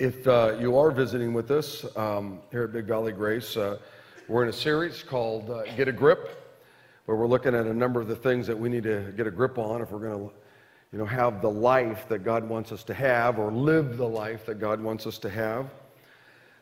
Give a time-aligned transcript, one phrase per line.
[0.00, 3.76] If uh, you are visiting with us um, here at Big Valley Grace, uh,
[4.28, 6.58] we're in a series called uh, Get a Grip,
[7.04, 9.30] where we're looking at a number of the things that we need to get a
[9.30, 10.34] grip on if we're going to
[10.90, 14.46] you know, have the life that God wants us to have or live the life
[14.46, 15.68] that God wants us to have.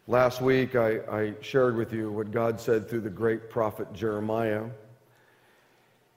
[0.08, 4.64] Last week, I, I shared with you what God said through the great prophet Jeremiah.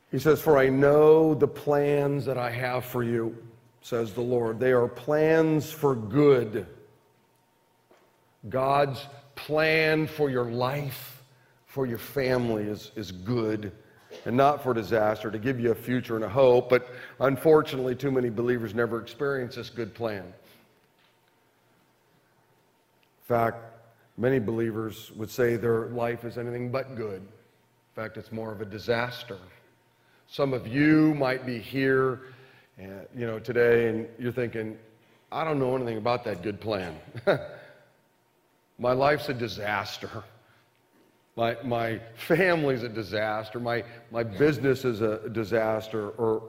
[0.09, 3.38] He says, For I know the plans that I have for you,
[3.81, 4.59] says the Lord.
[4.59, 6.65] They are plans for good
[8.49, 11.21] God's plan for your life,
[11.67, 13.71] for your family is, is good
[14.25, 16.69] and not for disaster, to give you a future and a hope.
[16.69, 16.88] But
[17.19, 20.23] unfortunately, too many believers never experience this good plan.
[20.23, 20.33] In
[23.27, 23.57] fact,
[24.17, 27.21] many believers would say their life is anything but good.
[27.21, 29.38] In fact, it's more of a disaster.
[30.27, 32.21] Some of you might be here,
[32.80, 32.85] uh,
[33.16, 34.77] you know, today, and you're thinking,
[35.31, 36.95] I don't know anything about that good plan.
[38.80, 40.23] My life's a disaster.
[41.36, 43.59] My, my family's a disaster.
[43.59, 46.39] My, my business is a disaster, or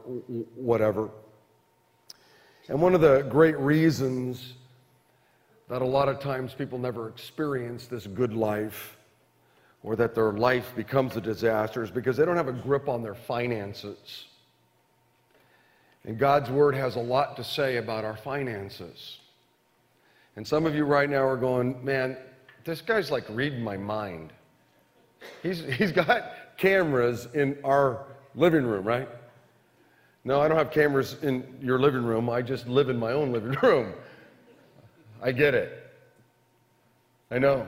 [0.56, 1.10] whatever.
[2.68, 4.54] And one of the great reasons
[5.68, 8.96] that a lot of times people never experience this good life
[9.82, 13.02] or that their life becomes a disaster is because they don't have a grip on
[13.02, 14.26] their finances.
[16.04, 19.18] And God's Word has a lot to say about our finances.
[20.36, 22.16] And some of you right now are going, man,
[22.64, 24.32] this guy's like reading my mind.
[25.42, 29.08] He's, he's got cameras in our living room, right?
[30.24, 32.30] No, I don't have cameras in your living room.
[32.30, 33.92] I just live in my own living room.
[35.20, 35.90] I get it.
[37.30, 37.66] I know.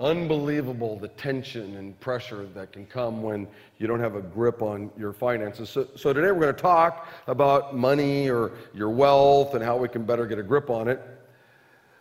[0.00, 3.46] Unbelievable the tension and pressure that can come when
[3.78, 5.68] you don't have a grip on your finances.
[5.68, 9.88] So, so today we're going to talk about money or your wealth and how we
[9.88, 11.02] can better get a grip on it.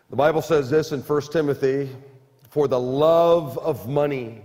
[0.10, 1.90] The Bible says this in 1 Timothy
[2.50, 4.44] For the love of money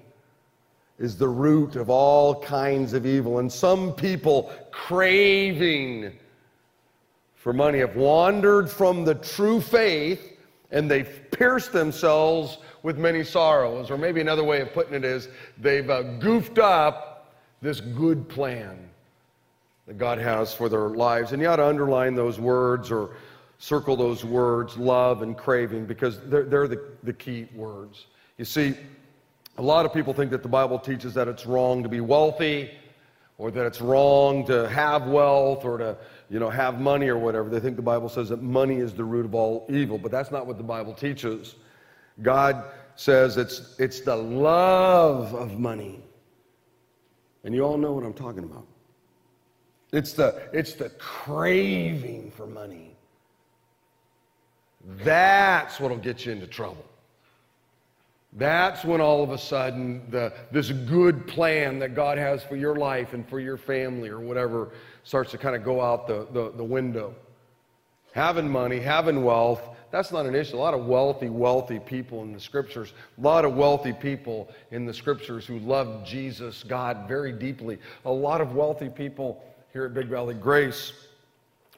[0.98, 3.38] is the root of all kinds of evil.
[3.38, 6.12] And some people craving
[7.36, 10.33] for money have wandered from the true faith
[10.70, 13.90] and they've pierced themselves with many sorrows.
[13.90, 18.88] Or maybe another way of putting it is they've uh, goofed up this good plan
[19.86, 21.32] that God has for their lives.
[21.32, 23.10] And you ought to underline those words or
[23.58, 28.06] circle those words, love and craving, because they're, they're the, the key words.
[28.38, 28.74] You see,
[29.56, 32.70] a lot of people think that the Bible teaches that it's wrong to be wealthy
[33.38, 35.96] or that it's wrong to have wealth or to
[36.30, 39.04] you know have money or whatever they think the bible says that money is the
[39.04, 41.56] root of all evil but that's not what the bible teaches
[42.22, 42.64] God
[42.96, 46.00] says it's, it's the love of money.
[47.44, 48.66] And you all know what I'm talking about.
[49.92, 52.96] It's the, it's the craving for money.
[55.02, 56.84] That's what'll get you into trouble.
[58.36, 62.74] That's when all of a sudden the, this good plan that God has for your
[62.74, 64.72] life and for your family or whatever
[65.04, 67.14] starts to kind of go out the, the, the window.
[68.12, 69.60] Having money, having wealth,
[69.90, 70.56] that's not an issue.
[70.56, 74.86] A lot of wealthy, wealthy people in the scriptures, a lot of wealthy people in
[74.86, 77.78] the scriptures who love Jesus, God, very deeply.
[78.04, 80.92] A lot of wealthy people here at Big Valley Grace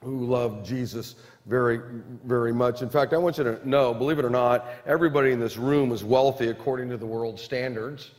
[0.03, 1.16] who love Jesus
[1.47, 1.81] very,
[2.25, 2.82] very much.
[2.82, 5.92] In fact, I want you to know, believe it or not, everybody in this room
[5.92, 8.10] is wealthy according to the world standards.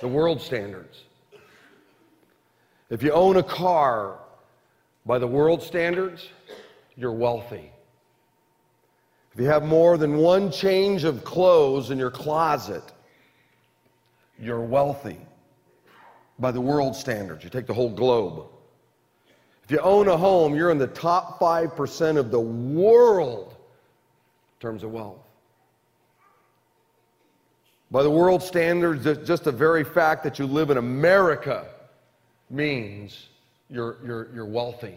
[0.00, 1.04] The world standards.
[2.90, 4.18] If you own a car
[5.06, 6.28] by the world standards,
[6.96, 7.70] you're wealthy.
[9.32, 12.84] If you have more than one change of clothes in your closet,
[14.38, 15.18] you're wealthy
[16.38, 17.44] by the world standards.
[17.44, 18.46] You take the whole globe.
[19.64, 24.82] If you own a home, you're in the top 5% of the world in terms
[24.84, 25.20] of wealth.
[27.90, 31.66] By the world standards, just the very fact that you live in America
[32.50, 33.28] means
[33.74, 34.94] you're, you're, you're wealthy.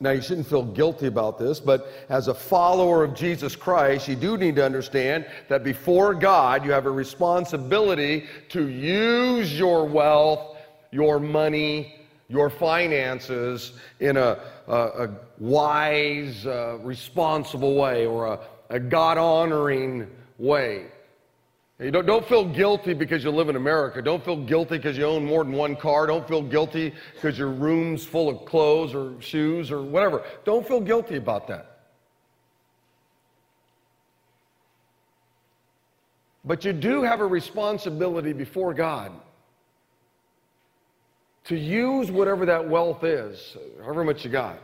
[0.00, 4.16] Now, you shouldn't feel guilty about this, but as a follower of Jesus Christ, you
[4.16, 10.56] do need to understand that before God, you have a responsibility to use your wealth,
[10.90, 11.94] your money,
[12.28, 18.40] your finances in a, a, a wise, uh, responsible way or a,
[18.70, 20.86] a God honoring way.
[21.80, 24.00] You don't, don't feel guilty because you live in America.
[24.00, 26.06] Don't feel guilty because you own more than one car.
[26.06, 30.22] Don't feel guilty because your room's full of clothes or shoes or whatever.
[30.44, 31.74] Don't feel guilty about that.
[36.44, 39.10] But you do have a responsibility before God
[41.44, 44.58] to use whatever that wealth is, however much you got,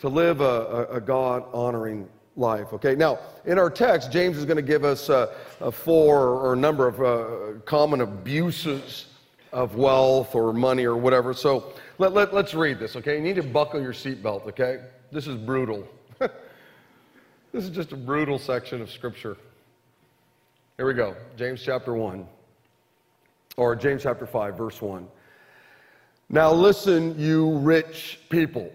[0.00, 2.08] to live a, a, a God honoring
[2.38, 2.72] life.
[2.72, 6.52] Okay, now in our text, James is going to give us a, a four or
[6.54, 9.06] a number of uh, common abuses
[9.52, 11.34] of wealth or money or whatever.
[11.34, 13.16] So let, let, let's read this, okay?
[13.16, 14.84] You need to buckle your seatbelt, okay?
[15.10, 15.86] This is brutal.
[16.18, 19.36] this is just a brutal section of Scripture.
[20.76, 22.26] Here we go James chapter 1,
[23.56, 25.08] or James chapter 5, verse 1.
[26.30, 28.70] Now listen, you rich people.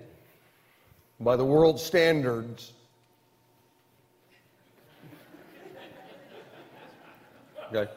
[1.19, 2.73] By the world's standards,
[7.75, 7.91] Okay.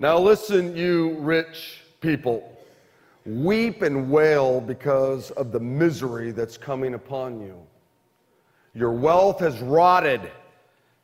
[0.00, 2.58] Now listen, you rich people.
[3.24, 7.56] Weep and wail because of the misery that's coming upon you.
[8.74, 10.28] Your wealth has rotted,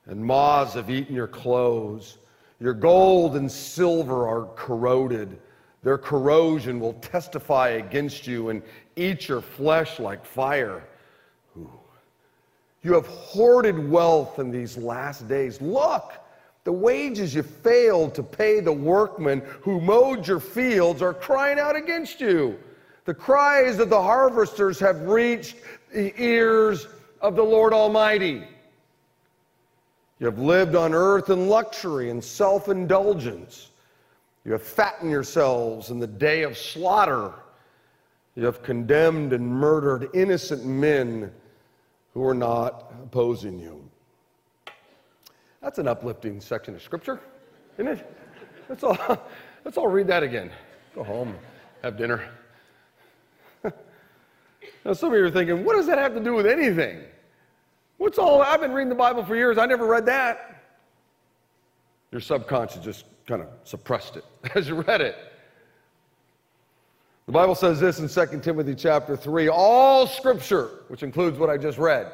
[0.07, 2.19] and moths have eaten your clothes.
[2.59, 5.39] Your gold and silver are corroded.
[5.85, 8.65] Their corrosion will testify against you and
[8.97, 10.83] eat your flesh like fire.
[12.83, 15.61] You have hoarded wealth in these last days.
[15.61, 16.15] Look,
[16.69, 21.75] the wages you failed to pay the workmen who mowed your fields are crying out
[21.75, 22.59] against you.
[23.07, 25.57] The cries of the harvesters have reached
[25.95, 26.87] the ears
[27.23, 28.47] of the Lord Almighty.
[30.19, 33.71] You have lived on earth in luxury and self indulgence.
[34.45, 37.33] You have fattened yourselves in the day of slaughter.
[38.35, 41.33] You have condemned and murdered innocent men
[42.13, 43.78] who are not opposing you.
[45.61, 47.21] That's an uplifting section of scripture,
[47.79, 48.17] isn't it?
[48.69, 48.97] Let's all,
[49.65, 50.51] let's all read that again.
[50.95, 51.35] Go home,
[51.83, 52.29] have dinner.
[53.65, 57.03] now, some of you are thinking, what does that have to do with anything?
[57.97, 60.63] What's all, I've been reading the Bible for years, I never read that.
[62.13, 64.25] Your subconscious just kind of suppressed it
[64.55, 65.17] as you read it.
[67.27, 71.59] The Bible says this in 2 Timothy chapter 3 all scripture, which includes what I
[71.59, 72.11] just read,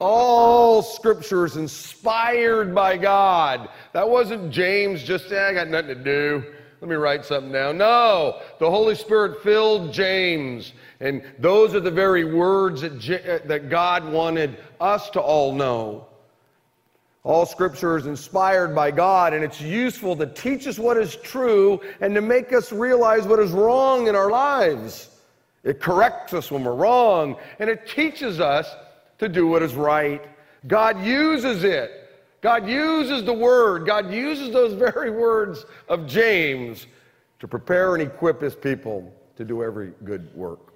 [0.00, 3.68] all scripture is inspired by God.
[3.92, 6.44] That wasn't James just, eh, I got nothing to do.
[6.80, 7.76] Let me write something down.
[7.76, 10.72] No, the Holy Spirit filled James.
[11.00, 16.06] And those are the very words that, uh, that God wanted us to all know.
[17.22, 21.78] All scripture is inspired by God, and it's useful to teach us what is true
[22.00, 25.10] and to make us realize what is wrong in our lives.
[25.62, 28.74] It corrects us when we're wrong, and it teaches us
[29.20, 30.22] to do what is right.
[30.66, 32.08] God uses it.
[32.40, 33.86] God uses the word.
[33.86, 36.86] God uses those very words of James
[37.38, 40.72] to prepare and equip his people to do every good work.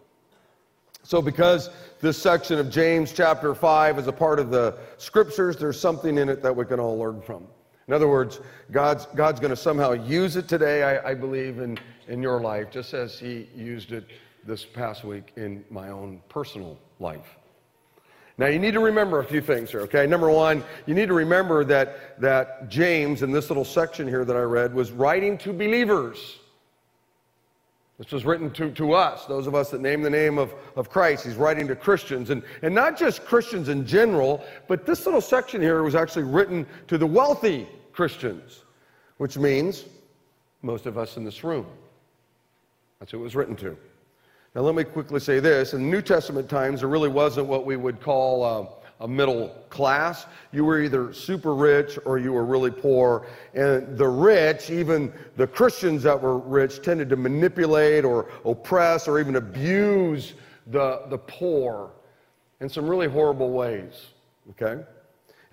[1.02, 1.68] So, because
[2.00, 6.30] this section of James chapter 5 is a part of the scriptures, there's something in
[6.30, 7.46] it that we can all learn from.
[7.88, 8.40] In other words,
[8.70, 12.70] God's, God's going to somehow use it today, I, I believe, in, in your life,
[12.70, 14.06] just as He used it
[14.46, 17.36] this past week in my own personal life.
[18.36, 20.06] Now, you need to remember a few things here, okay?
[20.06, 24.36] Number one, you need to remember that, that James, in this little section here that
[24.36, 26.38] I read, was writing to believers.
[27.96, 30.90] This was written to, to us, those of us that name the name of, of
[30.90, 31.24] Christ.
[31.24, 35.62] He's writing to Christians, and, and not just Christians in general, but this little section
[35.62, 38.64] here was actually written to the wealthy Christians,
[39.18, 39.84] which means
[40.62, 41.66] most of us in this room.
[42.98, 43.76] That's who it was written to.
[44.54, 45.74] Now, let me quickly say this.
[45.74, 48.66] In New Testament times, there really wasn't what we would call uh,
[49.04, 50.26] a middle class.
[50.52, 53.26] You were either super rich or you were really poor.
[53.54, 59.18] And the rich, even the Christians that were rich, tended to manipulate or oppress or
[59.18, 60.34] even abuse
[60.68, 61.90] the, the poor
[62.60, 64.06] in some really horrible ways.
[64.50, 64.84] Okay?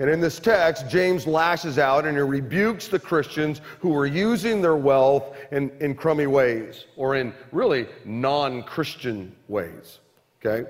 [0.01, 4.59] And in this text, James lashes out and he rebukes the Christians who were using
[4.59, 9.99] their wealth in, in crummy ways or in really non Christian ways.
[10.43, 10.67] Okay?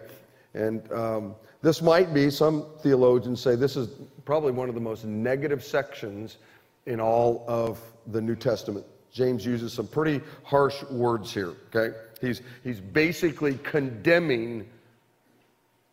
[0.53, 3.87] And um, this might be, some theologians say, this is
[4.25, 6.35] probably one of the most negative sections
[6.85, 8.85] in all of the New Testament.
[9.13, 11.97] James uses some pretty harsh words here, okay?
[12.19, 14.67] He's, he's basically condemning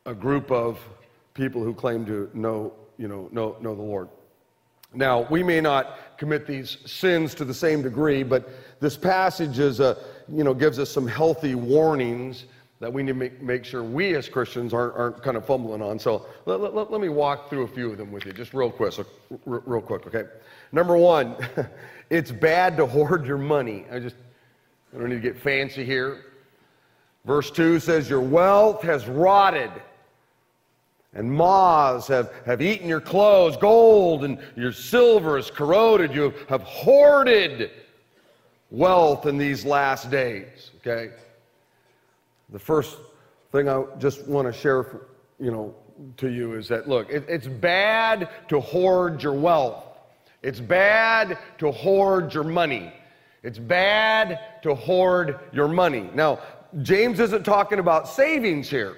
[0.07, 0.81] a group of
[1.35, 4.09] people who claim to know you know, know, know the Lord.
[4.95, 8.49] Now, we may not commit these sins to the same degree, but
[8.81, 12.45] this passage is a, you know, gives us some healthy warnings
[12.81, 15.83] that we need to make, make sure we as Christians aren't, aren't kind of fumbling
[15.83, 15.99] on.
[15.99, 18.71] So let, let, let me walk through a few of them with you, just real
[18.71, 19.05] quick, so,
[19.45, 20.25] real quick, okay?
[20.73, 21.37] Number one,
[22.11, 23.85] it's bad to hoard your money.
[23.91, 24.17] I just,
[24.95, 26.25] I don't need to get fancy here.
[27.25, 29.71] Verse 2 says, Your wealth has rotted
[31.15, 36.15] and moths have, have eaten your clothes, gold and your silver is corroded.
[36.15, 37.71] You have hoarded
[38.71, 41.13] wealth in these last days, okay?
[42.51, 42.99] The first
[43.53, 45.07] thing I just want to share, for,
[45.41, 45.75] you know,
[46.19, 49.85] to you is that look, it, it's bad to hoard your wealth.
[50.43, 52.93] It's bad to hoard your money.
[53.43, 56.11] It's bad to hoard your money.
[56.15, 56.41] Now,
[56.83, 58.97] James isn't talking about savings here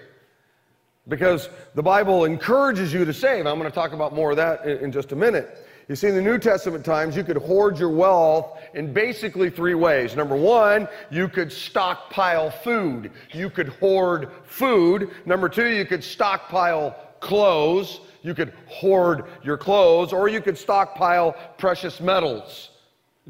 [1.09, 3.47] because the Bible encourages you to save.
[3.47, 5.67] I'm going to talk about more of that in, in just a minute.
[5.89, 9.75] You see, in the New Testament times, you could hoard your wealth in basically three
[9.75, 10.15] ways.
[10.15, 13.11] Number one, you could stockpile food.
[13.33, 15.11] You could hoard food.
[15.27, 18.03] Number two, you could stockpile clothes.
[18.23, 22.71] You could hoard your clothes, or you could stockpile precious metals,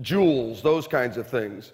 [0.00, 1.72] jewels, those kinds of things.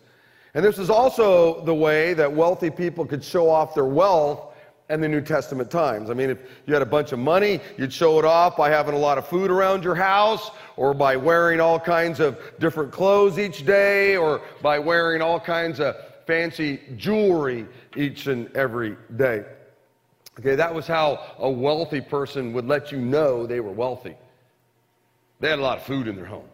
[0.54, 4.54] And this is also the way that wealthy people could show off their wealth
[4.88, 6.10] in the New Testament times.
[6.10, 8.94] I mean, if you had a bunch of money, you'd show it off by having
[8.94, 13.38] a lot of food around your house, or by wearing all kinds of different clothes
[13.38, 17.66] each day, or by wearing all kinds of fancy jewelry
[17.96, 19.44] each and every day.
[20.38, 24.14] Okay, that was how a wealthy person would let you know they were wealthy.
[25.40, 26.48] They had a lot of food in their home.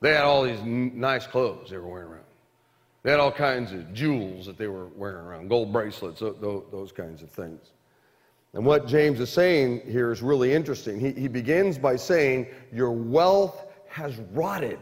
[0.00, 2.25] They had all these nice clothes they were wearing around.
[3.06, 7.22] They had all kinds of jewels that they were wearing around, gold bracelets, those kinds
[7.22, 7.70] of things.
[8.52, 10.98] And what James is saying here is really interesting.
[10.98, 14.80] He, he begins by saying, Your wealth has rotted.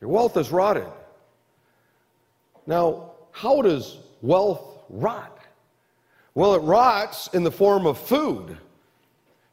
[0.00, 0.86] Your wealth has rotted.
[2.66, 5.40] Now, how does wealth rot?
[6.34, 8.56] Well, it rots in the form of food.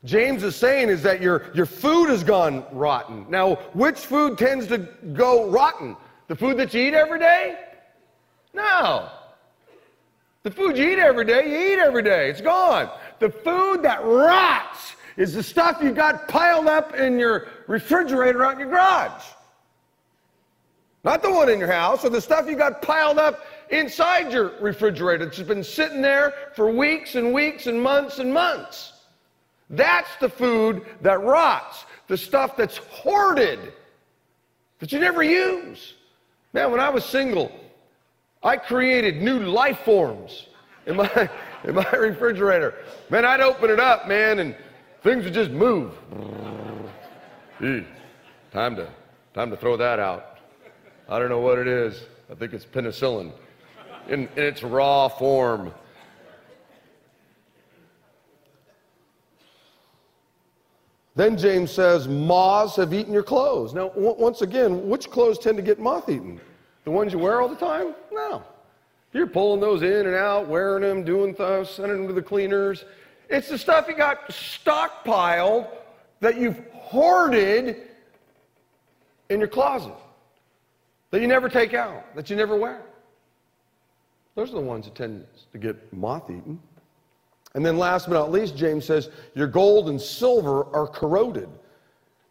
[0.05, 3.25] James is saying is that your, your food has gone rotten.
[3.29, 4.77] Now, which food tends to
[5.11, 5.97] go rotten?
[6.27, 7.57] The food that you eat every day?
[8.53, 9.09] No.
[10.43, 12.29] The food you eat every day, you eat every day.
[12.29, 12.89] It's gone.
[13.19, 18.53] The food that rots is the stuff you got piled up in your refrigerator out
[18.53, 19.23] in your garage.
[21.03, 24.59] Not the one in your house, or the stuff you got piled up inside your
[24.59, 25.25] refrigerator.
[25.25, 28.93] It's been sitting there for weeks and weeks and months and months.
[29.69, 33.73] That's the food that rots, the stuff that's hoarded
[34.79, 35.93] that you never use.
[36.53, 37.51] Man, when I was single,
[38.43, 40.47] I created new life forms
[40.85, 41.29] in my,
[41.63, 42.75] in my refrigerator.
[43.09, 44.55] Man, I'd open it up, man, and
[45.03, 45.93] things would just move.
[48.51, 48.89] time to,
[49.33, 50.39] time to throw that out.
[51.09, 52.03] I don't know what it is.
[52.29, 53.31] I think it's penicillin
[54.09, 55.73] in, in its raw form.
[61.17, 63.73] Then James says, Moths have eaten your clothes.
[63.73, 66.39] Now, once again, which clothes tend to get moth eaten?
[66.83, 67.95] The ones you wear all the time?
[68.11, 68.43] No.
[69.13, 72.85] You're pulling those in and out, wearing them, doing stuff, sending them to the cleaners.
[73.29, 75.67] It's the stuff you got stockpiled
[76.19, 77.77] that you've hoarded
[79.29, 79.95] in your closet
[81.09, 82.83] that you never take out, that you never wear.
[84.35, 86.59] Those are the ones that tend to get moth eaten.
[87.55, 91.49] And then, last but not least, James says, Your gold and silver are corroded.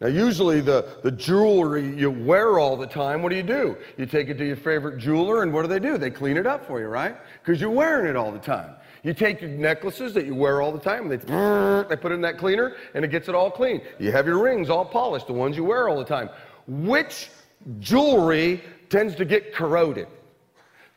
[0.01, 3.79] Now, usually the, the jewelry you wear all the time, what do you do?
[3.97, 5.97] You take it to your favorite jeweler, and what do they do?
[5.97, 7.17] They clean it up for you, right?
[7.43, 8.75] Because you're wearing it all the time.
[9.03, 11.17] You take your necklaces that you wear all the time, they,
[11.89, 13.81] they put it in that cleaner, and it gets it all clean.
[13.99, 16.29] You have your rings all polished, the ones you wear all the time.
[16.67, 17.31] Which
[17.79, 20.09] jewelry tends to get corroded?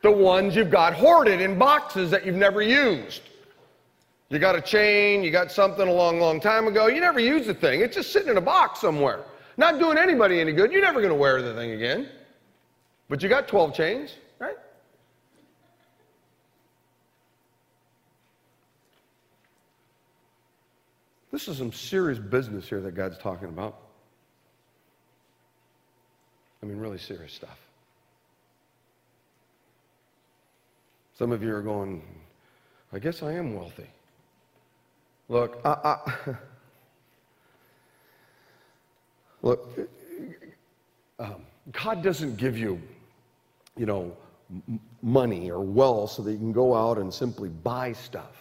[0.01, 3.21] The ones you've got hoarded in boxes that you've never used.
[4.29, 6.85] You got a chain, you got something a long, long time ago.
[6.87, 7.81] You never use the thing.
[7.81, 9.23] It's just sitting in a box somewhere.
[9.57, 10.71] Not doing anybody any good.
[10.71, 12.07] You're never going to wear the thing again.
[13.09, 14.55] But you got 12 chains, right?
[21.31, 23.79] This is some serious business here that God's talking about.
[26.61, 27.57] I mean, really serious stuff.
[31.17, 32.03] Some of you are going,
[32.93, 33.87] I guess I am wealthy.
[35.29, 36.35] Look, I, I
[39.43, 39.69] look,
[41.19, 42.81] um, God doesn't give you,
[43.77, 44.17] you know,
[45.03, 48.35] money or wealth so that you can go out and simply buy stuff.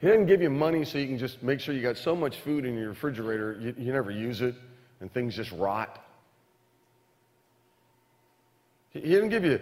[0.00, 2.36] He doesn't give you money so you can just make sure you got so much
[2.38, 4.54] food in your refrigerator you, you never use it
[5.00, 6.04] and things just rot.
[8.90, 9.60] He didn't give you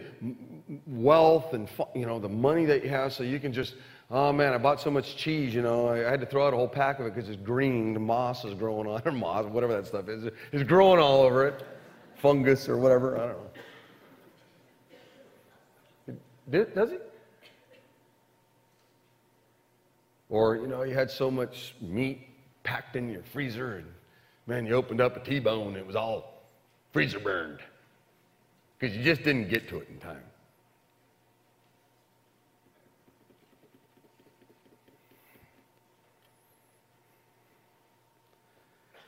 [0.87, 3.75] wealth and you know the money that you have so you can just
[4.11, 6.57] oh man I bought so much cheese you know I had to throw out a
[6.57, 9.45] whole pack of it because it's green the moss is growing on it, or moss
[9.47, 11.64] whatever that stuff is it's growing all over it.
[12.17, 13.38] Fungus or whatever I don't
[16.59, 16.71] know.
[16.75, 17.12] Does it?
[20.29, 22.26] Or you know you had so much meat
[22.62, 23.87] packed in your freezer and
[24.47, 26.43] man you opened up a T-bone and it was all
[26.93, 27.61] freezer burned
[28.79, 30.23] because you just didn't get to it in time.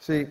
[0.02, 0.26] See,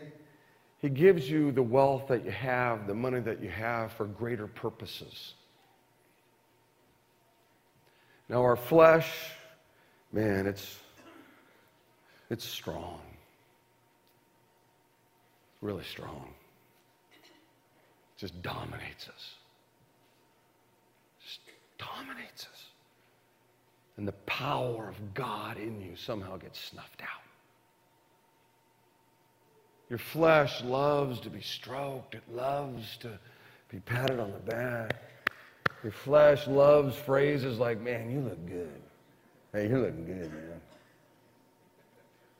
[0.79, 4.45] He gives you the wealth that you have, the money that you have for greater
[4.45, 5.33] purposes.
[8.27, 9.09] Now, our flesh,
[10.11, 10.77] man, it's,
[12.29, 12.99] it's strong.
[15.53, 16.33] It's really strong.
[17.13, 17.29] It
[18.17, 19.35] just dominates us.
[21.23, 21.39] Just
[21.77, 22.65] dominates us.
[23.95, 27.30] And the power of God in you somehow gets snuffed out.
[29.91, 33.19] Your flesh loves to be stroked, it loves to
[33.69, 34.95] be patted on the back.
[35.83, 38.81] Your flesh loves phrases like, man, you look good.
[39.51, 40.61] Hey, you're looking good, man.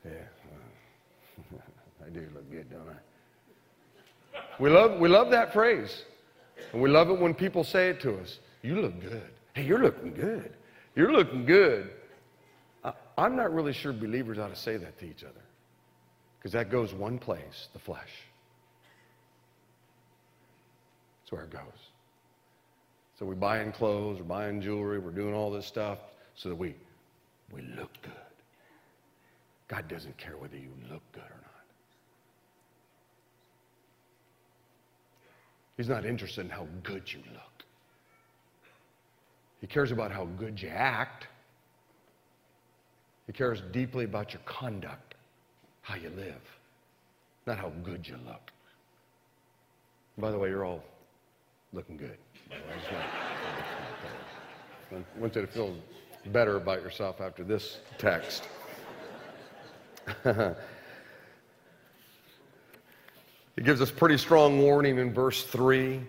[0.06, 1.58] Yeah,
[2.06, 4.40] I do look good, don't I?
[4.58, 6.04] We love, we love that phrase.
[6.72, 8.38] And we love it when people say it to us.
[8.62, 9.28] You look good.
[9.52, 10.54] Hey, you're looking good.
[10.96, 11.90] You're looking good.
[12.82, 15.42] I, I'm not really sure believers ought to say that to each other.
[16.42, 18.10] Because that goes one place the flesh.
[21.22, 21.62] That's where it goes.
[23.16, 25.98] So we're buying clothes, we're buying jewelry, we're doing all this stuff
[26.34, 26.74] so that we,
[27.54, 28.12] we look good.
[29.68, 31.64] God doesn't care whether you look good or not.
[35.76, 37.64] He's not interested in how good you look.
[39.60, 41.28] He cares about how good you act.
[43.28, 45.11] He cares deeply about your conduct
[45.82, 46.40] how you live,
[47.46, 48.50] not how good you look.
[50.18, 50.82] By the way, you're all
[51.72, 52.18] looking good.
[54.92, 55.74] I want you to feel
[56.26, 58.44] better about yourself after this text.
[60.24, 60.32] he
[63.62, 66.00] gives us pretty strong warning in verse 3.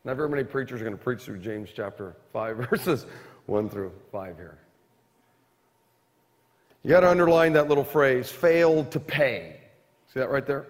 [0.05, 3.07] Not very many preachers are going to preach through James chapter 5, verses
[3.47, 4.59] 1 through 5 here.
[6.83, 9.57] You got to underline that little phrase, failed to pay.
[10.13, 10.67] See that right there?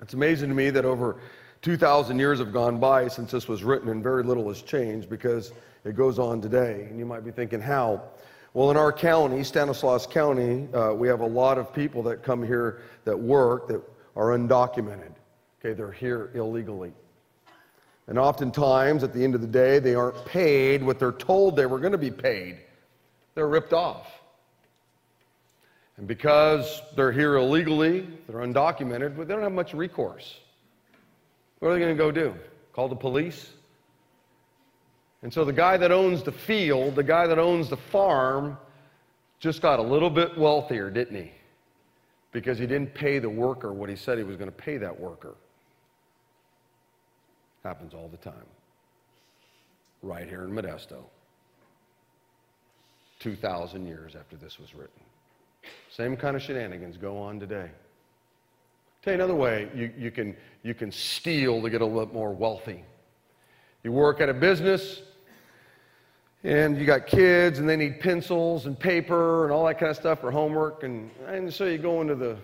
[0.00, 1.20] It's amazing to me that over
[1.62, 5.52] 2,000 years have gone by since this was written and very little has changed because
[5.84, 6.86] it goes on today.
[6.88, 8.02] And you might be thinking, how?
[8.58, 12.44] Well, in our county, Stanislaus County, uh, we have a lot of people that come
[12.44, 13.80] here that work that
[14.16, 15.12] are undocumented.
[15.60, 16.92] Okay, they're here illegally.
[18.08, 21.66] And oftentimes, at the end of the day, they aren't paid what they're told they
[21.66, 22.58] were going to be paid.
[23.36, 24.10] They're ripped off.
[25.96, 30.36] And because they're here illegally, they're undocumented, but they don't have much recourse.
[31.60, 32.34] What are they going to go do?
[32.72, 33.52] Call the police?
[35.22, 38.56] And so the guy that owns the field, the guy that owns the farm,
[39.40, 41.30] just got a little bit wealthier, didn't he?
[42.32, 44.98] Because he didn't pay the worker what he said he was going to pay that
[44.98, 45.34] worker.
[47.64, 48.34] Happens all the time.
[50.02, 51.02] Right here in Modesto.
[53.20, 55.00] 2,000 years after this was written.
[55.90, 57.68] Same kind of shenanigans go on today.
[59.02, 62.32] Tell you another way you, you, can, you can steal to get a little more
[62.32, 62.84] wealthy.
[63.82, 65.02] You work at a business,
[66.44, 69.96] and you got kids and they need pencils and paper and all that kind of
[69.96, 72.36] stuff for homework and, and so you go into the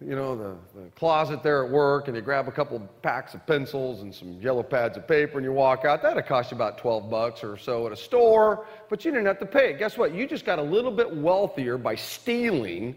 [0.00, 3.44] you know the, the closet there at work and you grab a couple packs of
[3.46, 6.02] pencils and some yellow pads of paper and you walk out.
[6.02, 9.40] That'd cost you about 12 bucks or so at a store but you didn't have
[9.40, 10.14] to pay guess what?
[10.14, 12.96] You just got a little bit wealthier by stealing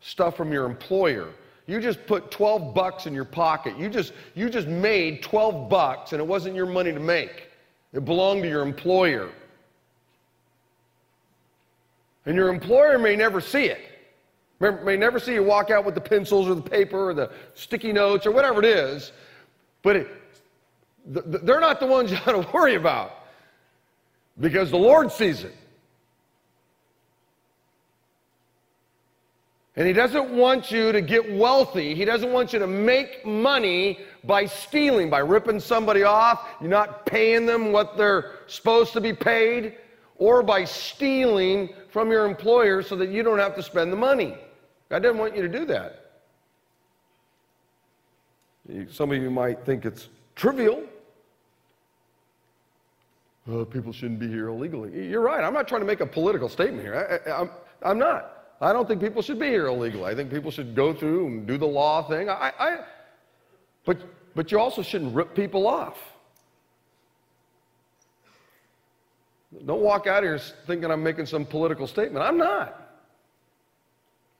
[0.00, 1.28] stuff from your employer
[1.66, 3.78] You just put 12 bucks in your pocket.
[3.78, 7.48] You just, you just made 12 bucks and it wasn't your money to make.
[7.92, 9.30] It belonged to your employer.
[12.26, 13.80] And your employer may never see it.
[14.60, 17.92] May never see you walk out with the pencils or the paper or the sticky
[17.92, 19.12] notes or whatever it is,
[19.82, 20.08] but it,
[21.06, 23.12] they're not the ones you got to worry about
[24.38, 25.54] because the Lord sees it.
[29.76, 31.94] And He doesn't want you to get wealthy.
[31.94, 36.46] He doesn't want you to make money by stealing, by ripping somebody off.
[36.60, 39.76] You're not paying them what they're supposed to be paid,
[40.16, 44.36] or by stealing from your employer so that you don't have to spend the money.
[44.88, 45.96] God doesn't want you to do that.
[48.90, 50.84] Some of you might think it's trivial.
[53.70, 55.08] People shouldn't be here illegally.
[55.08, 55.42] You're right.
[55.42, 57.22] I'm not trying to make a political statement here.
[57.26, 57.50] I, am
[57.82, 58.29] I'm not.
[58.60, 60.04] I don't think people should be here illegally.
[60.04, 62.28] I think people should go through and do the law thing.
[62.28, 62.78] I, I,
[63.86, 63.98] but,
[64.34, 65.98] but you also shouldn't rip people off.
[69.64, 72.24] Don't walk out here thinking I'm making some political statement.
[72.24, 72.76] I'm not.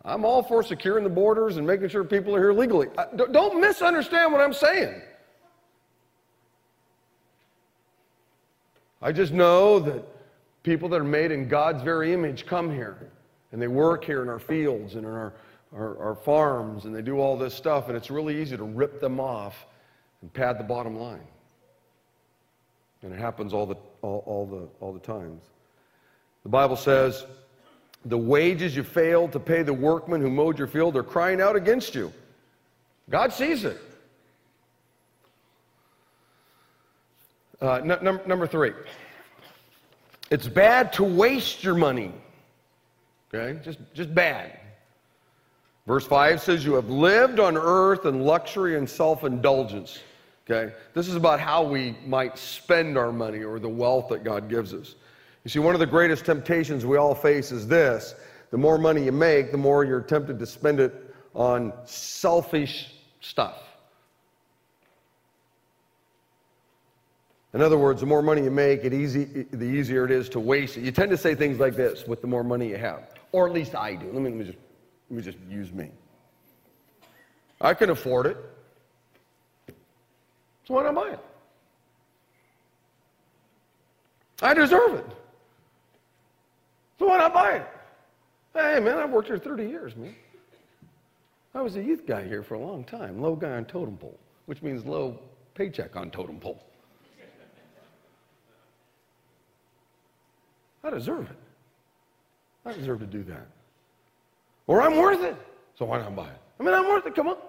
[0.04, 2.88] I'm all for securing the borders and making sure people are here legally.
[3.16, 5.00] Don't misunderstand what I'm saying.
[9.02, 10.04] I just know that
[10.62, 13.10] people that are made in God's very image come here
[13.52, 15.32] and they work here in our fields and in our,
[15.74, 19.00] our, our, farms and they do all this stuff, and it's really easy to rip
[19.00, 19.66] them off
[20.22, 21.26] and pad the bottom line.
[23.02, 25.42] And it happens all the, all, all the, all the times.
[26.42, 27.24] The Bible says,
[28.04, 31.56] the wages you failed to pay the workmen who mowed your field are crying out
[31.56, 32.12] against you.
[33.10, 33.78] God sees it.
[37.60, 38.72] Uh, n- number three,
[40.30, 42.12] it's bad to waste your money.
[43.32, 43.58] Okay?
[43.62, 44.58] Just, just bad.
[45.86, 50.00] Verse 5 says, You have lived on earth in luxury and self indulgence.
[50.48, 50.74] Okay?
[50.94, 54.74] This is about how we might spend our money or the wealth that God gives
[54.74, 54.94] us.
[55.44, 58.14] You see, one of the greatest temptations we all face is this
[58.50, 63.62] the more money you make, the more you're tempted to spend it on selfish stuff.
[67.52, 70.40] In other words, the more money you make, it easy, the easier it is to
[70.40, 70.84] waste it.
[70.84, 73.52] You tend to say things like this with the more money you have, or at
[73.52, 74.06] least I do.
[74.06, 74.58] Let me, let me, just,
[75.10, 75.90] let me just use me.
[77.60, 78.36] I can afford it,
[80.66, 81.20] so why not buy it?
[84.42, 85.06] I deserve it.
[86.98, 87.66] So why not buy it?
[88.54, 90.14] Hey, man, I've worked here 30 years, man.
[91.54, 94.18] I was a youth guy here for a long time, low guy on totem pole,
[94.46, 95.18] which means low
[95.54, 96.64] paycheck on totem pole.
[100.82, 101.36] I deserve it.
[102.64, 103.46] I deserve to do that.
[104.66, 105.36] Or I'm worth it.
[105.78, 106.38] So why not buy it?
[106.58, 107.14] I mean, I'm worth it.
[107.14, 107.36] Come on.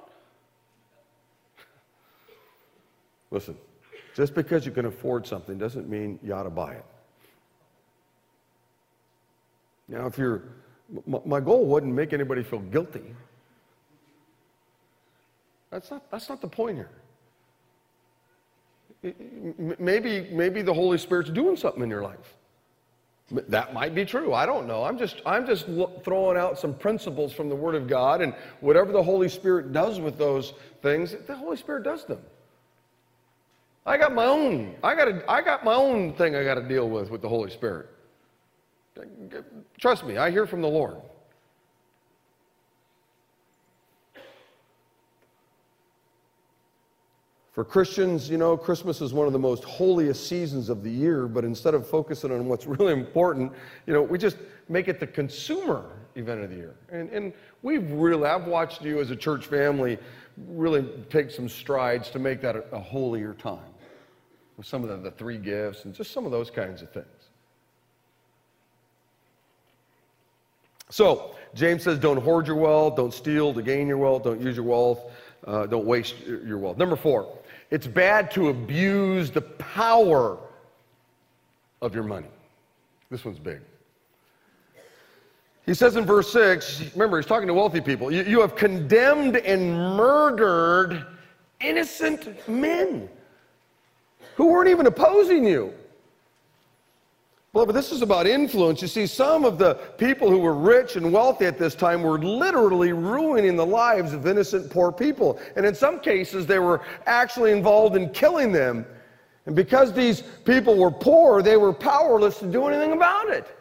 [3.31, 3.57] Listen,
[4.15, 6.85] just because you can afford something doesn't mean you ought to buy it.
[9.87, 10.43] Now, if you're,
[11.05, 13.13] my goal wouldn't make anybody feel guilty.
[15.69, 16.89] That's not, that's not the point here.
[19.79, 22.37] Maybe, maybe the Holy Spirit's doing something in your life.
[23.31, 24.33] That might be true.
[24.33, 24.83] I don't know.
[24.83, 25.65] I'm just, I'm just
[26.03, 29.99] throwing out some principles from the Word of God, and whatever the Holy Spirit does
[29.99, 32.19] with those things, the Holy Spirit does them.
[33.85, 34.75] I got my own.
[34.83, 37.29] I got, a, I got my own thing I got to deal with with the
[37.29, 37.87] Holy Spirit.
[39.79, 40.97] Trust me, I hear from the Lord.
[47.51, 51.27] For Christians, you know, Christmas is one of the most holiest seasons of the year,
[51.27, 53.51] but instead of focusing on what's really important,
[53.85, 54.37] you know, we just
[54.69, 55.85] make it the consumer
[56.15, 56.75] event of the year.
[56.91, 59.97] And, and we've really, I've watched you as a church family
[60.47, 63.59] really take some strides to make that a, a holier time
[64.55, 67.05] with some of the, the three gifts and just some of those kinds of things.
[70.89, 74.55] So, James says, don't hoard your wealth, don't steal to gain your wealth, don't use
[74.55, 74.99] your wealth,
[75.47, 76.77] uh, don't waste your wealth.
[76.77, 77.37] Number four,
[77.71, 80.37] it's bad to abuse the power
[81.81, 82.27] of your money.
[83.09, 83.61] This one's big.
[85.65, 89.37] He says in verse 6, remember, he's talking to wealthy people, you, you have condemned
[89.37, 91.05] and murdered
[91.59, 93.09] innocent men
[94.35, 95.73] who weren't even opposing you.
[97.53, 98.81] Well, but this is about influence.
[98.81, 102.17] You see, some of the people who were rich and wealthy at this time were
[102.17, 105.37] literally ruining the lives of innocent poor people.
[105.57, 108.85] And in some cases, they were actually involved in killing them.
[109.45, 113.53] And because these people were poor, they were powerless to do anything about it.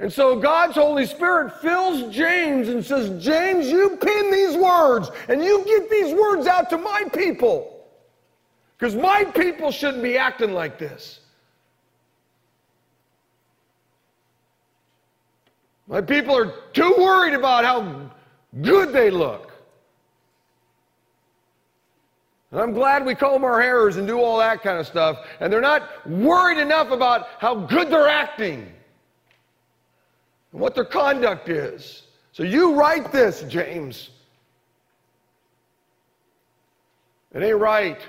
[0.00, 5.44] And so God's Holy Spirit fills James and says, James, you pin these words and
[5.44, 7.86] you get these words out to my people.
[8.76, 11.17] Because my people shouldn't be acting like this.
[15.88, 18.10] My people are too worried about how
[18.60, 19.52] good they look.
[22.50, 25.26] And I'm glad we comb our hairs and do all that kind of stuff.
[25.40, 28.72] And they're not worried enough about how good they're acting
[30.52, 32.04] and what their conduct is.
[32.32, 34.10] So you write this, James.
[37.34, 38.00] It ain't right.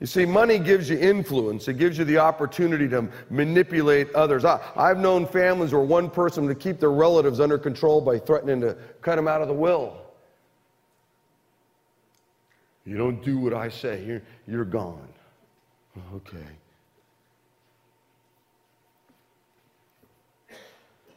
[0.00, 1.68] You see, money gives you influence.
[1.68, 4.46] It gives you the opportunity to manipulate others.
[4.46, 8.62] I, have known families where one person to keep their relatives under control by threatening
[8.62, 9.98] to cut them out of the will.
[12.86, 15.06] You don't do what I say, you're, you're gone.
[16.14, 16.38] Okay.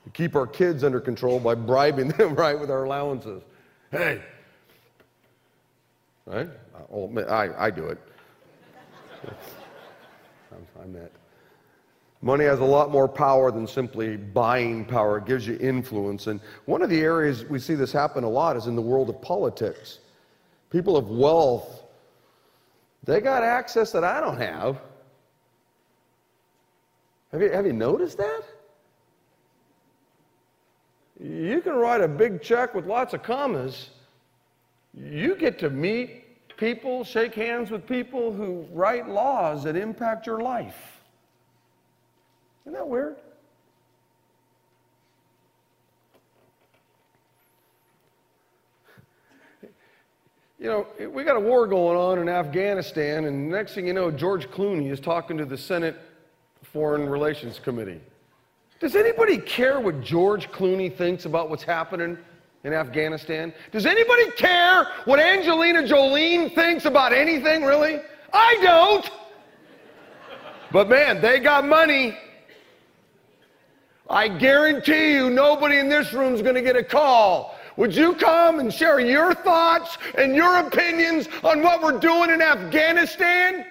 [0.05, 3.43] We keep our kids under control by bribing them, right, with our allowances.
[3.91, 4.21] Hey,
[6.25, 6.49] right?
[7.29, 7.97] I, I do it.
[10.81, 11.11] I meant.
[12.21, 15.17] Money has a lot more power than simply buying power.
[15.17, 16.27] It gives you influence.
[16.27, 19.09] And one of the areas we see this happen a lot is in the world
[19.09, 19.99] of politics.
[20.69, 21.83] People of wealth,
[23.03, 24.79] they got access that I don't have.
[27.33, 28.43] Have you, have you noticed that?
[31.19, 33.89] You can write a big check with lots of commas.
[34.93, 36.22] You get to meet
[36.63, 41.01] people, shake hands with people who write laws that impact your life.
[42.63, 43.17] Isn't that weird?
[50.59, 54.09] You know, we got a war going on in Afghanistan, and next thing you know,
[54.09, 55.99] George Clooney is talking to the Senate
[56.61, 57.99] Foreign Relations Committee.
[58.79, 62.17] Does anybody care what George Clooney thinks about what's happening
[62.63, 63.53] in Afghanistan?
[63.71, 67.99] Does anybody care what Angelina Jolie thinks about anything, really?
[68.31, 69.09] I don't.
[70.71, 72.17] But man, they got money.
[74.09, 77.57] I guarantee you, nobody in this room is going to get a call.
[77.77, 82.41] Would you come and share your thoughts and your opinions on what we're doing in
[82.41, 83.65] Afghanistan?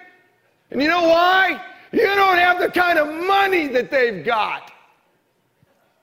[0.71, 1.61] And you know why?
[1.91, 4.72] You don't have the kind of money that they've got.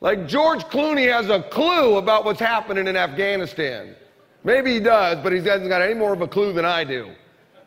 [0.01, 3.95] Like George Clooney has a clue about what's happening in Afghanistan.
[4.45, 7.11] Maybe he does, but he hasn't got any more of a clue than I do.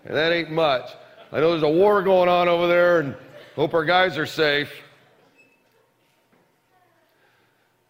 [0.05, 0.89] And that ain't much.
[1.31, 3.15] I know there's a war going on over there and
[3.55, 4.71] hope our guys are safe.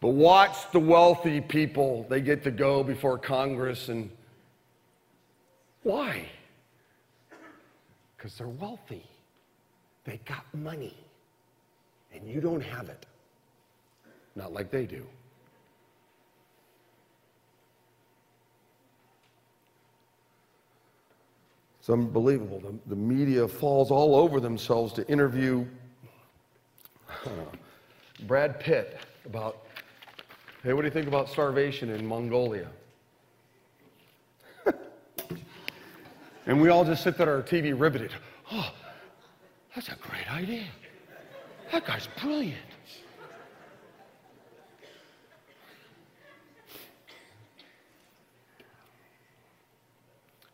[0.02, 4.10] But watch the wealthy people, they get to go before Congress and
[5.84, 6.28] why?
[8.18, 9.06] Because they're wealthy.
[10.04, 10.98] They got money.
[12.14, 13.06] And you don't have it.
[14.36, 15.06] Not like they do.
[21.84, 22.62] It's unbelievable.
[22.62, 25.66] The, the media falls all over themselves to interview
[27.26, 27.30] uh,
[28.26, 29.66] Brad Pitt about,
[30.64, 32.70] hey, what do you think about starvation in Mongolia?
[36.46, 38.12] and we all just sit there at our TV riveted.
[38.50, 38.74] Oh,
[39.76, 40.68] that's a great idea.
[41.74, 42.73] That guy's brilliant.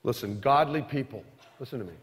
[0.03, 1.23] Listen, godly people,
[1.59, 1.93] listen to me.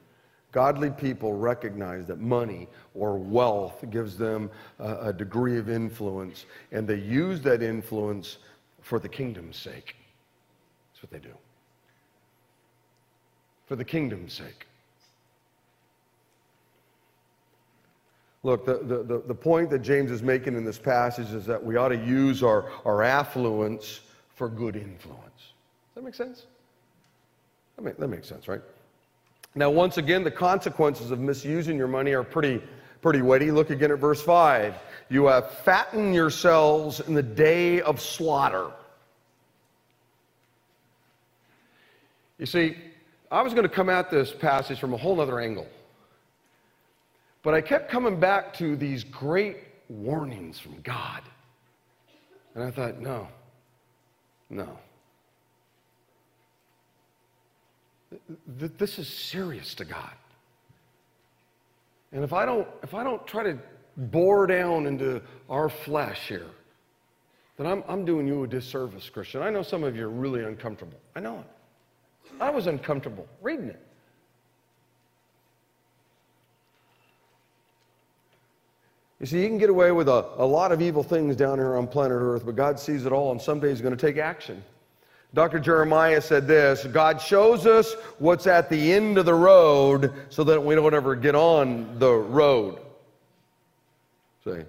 [0.53, 6.87] Godly people recognize that money or wealth gives them a, a, degree of influence, and
[6.89, 8.39] they use that influence
[8.81, 9.97] for the kingdom's sake.
[10.93, 11.35] That's what they do.
[13.67, 14.67] For the kingdom's sake.
[18.43, 21.77] Look, the, the, the point that James is making in this passage is that we
[21.77, 24.01] ought to use our, our affluence
[24.37, 25.23] for good influence.
[25.37, 26.47] Does that make sense?
[27.83, 28.63] That, that makes sense, right?
[29.55, 32.63] Now, once again, the consequences of misusing your money are pretty,
[33.01, 33.51] pretty weighty.
[33.51, 34.75] Look again at verse 5.
[35.09, 38.71] You have fattened yourselves in the day of slaughter.
[42.39, 42.77] You see,
[43.31, 45.67] I was going to come at this passage from a whole other angle.
[47.43, 49.59] But I kept coming back to these great
[49.89, 51.23] warnings from God.
[52.55, 53.29] And I thought, no,
[54.51, 54.79] no.
[58.47, 60.13] This is serious to God.
[62.13, 63.59] And if I don't, if I don't try to
[63.97, 66.47] bore down into our flesh here,
[67.57, 69.43] then I'm, I'm doing you a disservice, Christian.
[69.43, 70.99] I know some of you are really uncomfortable.
[71.15, 71.47] I know it.
[72.41, 73.83] I was uncomfortable reading it.
[79.21, 81.77] You see, you can get away with a, a lot of evil things down here
[81.77, 84.63] on planet Earth, but God sees it all, and someday He's going to take action.
[85.35, 85.59] Dr.
[85.59, 90.63] Jeremiah said this God shows us what's at the end of the road so that
[90.63, 92.81] we don't ever get on the road.
[94.45, 94.63] See?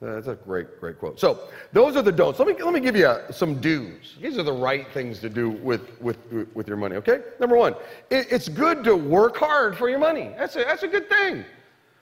[0.00, 1.18] That's a great, great quote.
[1.18, 2.38] So, those are the don'ts.
[2.38, 4.16] Let me, let me give you some do's.
[4.20, 6.18] These are the right things to do with, with,
[6.54, 7.20] with your money, okay?
[7.40, 7.74] Number one,
[8.10, 10.30] it, it's good to work hard for your money.
[10.36, 11.44] That's a, that's a good thing.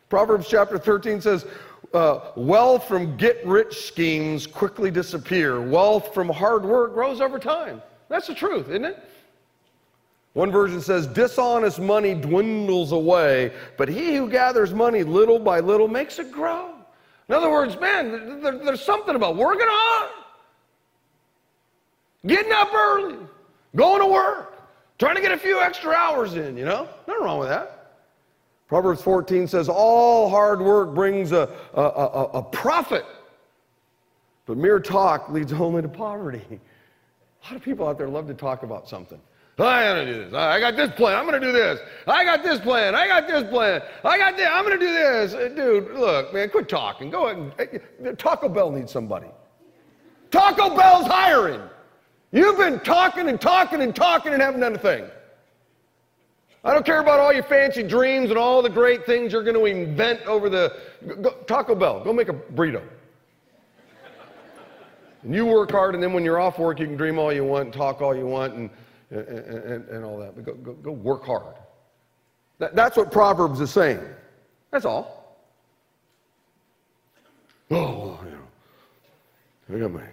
[0.08, 1.46] Proverbs chapter 13 says,
[1.94, 5.60] uh, wealth from get rich schemes quickly disappear.
[5.60, 7.82] Wealth from hard work grows over time.
[8.08, 9.02] That's the truth, isn't it?
[10.34, 15.88] One version says, dishonest money dwindles away, but he who gathers money little by little
[15.88, 16.74] makes it grow.
[17.28, 20.10] In other words, man, there, there's something about working hard,
[22.26, 23.18] getting up early,
[23.76, 24.62] going to work,
[24.98, 26.88] trying to get a few extra hours in, you know?
[27.06, 27.81] Nothing wrong with that.
[28.72, 33.04] Proverbs 14 says, All hard work brings a, a, a, a profit,
[34.46, 36.40] but mere talk leads only to poverty.
[36.50, 39.20] A lot of people out there love to talk about something.
[39.58, 40.32] I gotta do this.
[40.32, 41.18] I got this plan.
[41.18, 41.80] I'm gonna do this.
[42.06, 42.94] I got this plan.
[42.94, 43.82] I got this plan.
[44.04, 44.48] I got this.
[44.50, 45.34] I'm gonna do this.
[45.34, 47.10] Uh, dude, look, man, quit talking.
[47.10, 47.82] Go ahead.
[48.02, 49.28] And, Taco Bell needs somebody.
[50.30, 51.60] Taco Bell's hiring.
[52.30, 55.04] You've been talking and talking and talking and haven't done a thing.
[56.64, 59.56] I don't care about all your fancy dreams and all the great things you're going
[59.56, 60.76] to invent over the
[61.20, 62.04] go, Taco Bell.
[62.04, 62.82] Go make a burrito.
[65.22, 67.44] and you work hard, and then when you're off work, you can dream all you
[67.44, 68.70] want and talk all you want and,
[69.10, 70.36] and, and, and all that.
[70.36, 71.56] But go, go, go work hard.
[72.58, 74.00] That, that's what Proverbs is saying.
[74.70, 75.36] That's all.
[77.72, 80.04] Oh, you know, I got my,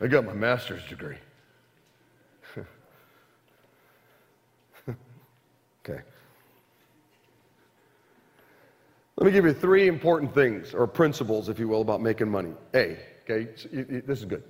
[0.00, 1.16] I got my master's degree.
[9.22, 12.54] Let me give you three important things, or principles, if you will, about making money.
[12.74, 13.50] A, okay,
[14.04, 14.42] this is good.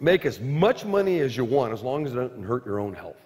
[0.00, 2.94] Make as much money as you want as long as it doesn't hurt your own
[2.94, 3.18] health.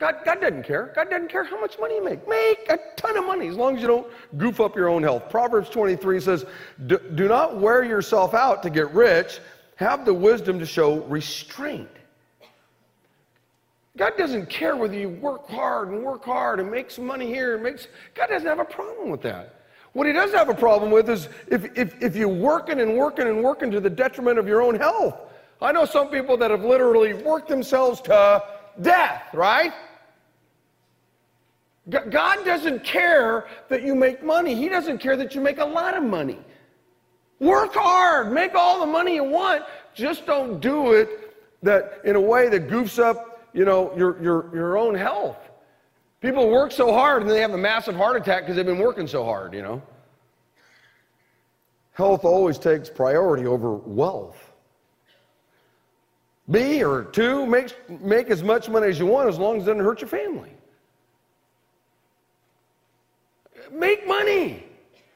[0.00, 0.92] God, God doesn't care.
[0.96, 2.26] God doesn't care how much money you make.
[2.28, 5.30] Make a ton of money as long as you don't goof up your own health.
[5.30, 6.44] Proverbs 23 says,
[6.88, 9.38] Do not wear yourself out to get rich,
[9.76, 11.99] have the wisdom to show restraint.
[13.96, 17.54] God doesn't care whether you work hard and work hard and make some money here
[17.54, 19.56] and makes God doesn't have a problem with that.
[19.92, 23.26] What he does have a problem with is if, if, if you're working and working
[23.26, 25.18] and working to the detriment of your own health.
[25.60, 28.42] I know some people that have literally worked themselves to
[28.80, 29.72] death, right?
[31.88, 34.54] God doesn't care that you make money.
[34.54, 36.38] He doesn't care that you make a lot of money.
[37.40, 42.20] Work hard, make all the money you want, just don't do it that in a
[42.20, 45.38] way that goofs up you know, your, your, your own health.
[46.20, 49.06] People work so hard and they have a massive heart attack because they've been working
[49.06, 49.82] so hard, you know.
[51.92, 54.52] Health always takes priority over wealth.
[56.50, 59.66] B or two, make, make as much money as you want as long as it
[59.66, 60.50] doesn't hurt your family.
[63.70, 64.64] Make money.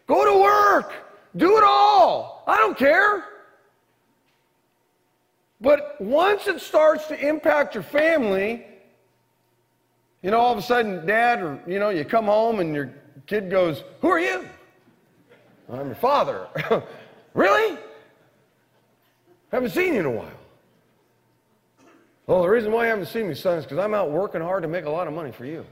[0.07, 0.93] Go to work.
[1.37, 2.45] Do it all.
[2.47, 3.25] I don't care.
[5.65, 8.67] But once it starts to impact your family,
[10.23, 12.93] you know, all of a sudden, dad, or, you know, you come home and your
[13.27, 14.47] kid goes, Who are you?
[15.73, 16.49] I'm your father.
[17.35, 17.79] really?
[19.51, 20.29] Haven't seen you in a while.
[22.27, 24.63] Well, the reason why you haven't seen me, son, is because I'm out working hard
[24.65, 25.65] to make a lot of money for you.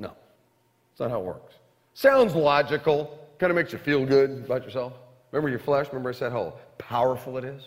[0.00, 1.54] No, that's not how it works.
[1.94, 4.94] Sounds logical, kind of makes you feel good about yourself.
[5.30, 5.86] Remember your flesh?
[5.88, 7.62] Remember I said how powerful it is?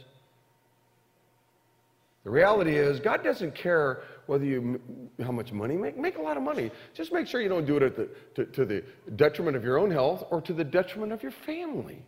[2.27, 4.81] The reality is, God doesn't care whether you
[5.23, 5.97] how much money you make.
[5.97, 6.71] Make a lot of money.
[6.93, 8.83] Just make sure you don't do it the, to, to the
[9.15, 12.01] detriment of your own health or to the detriment of your family.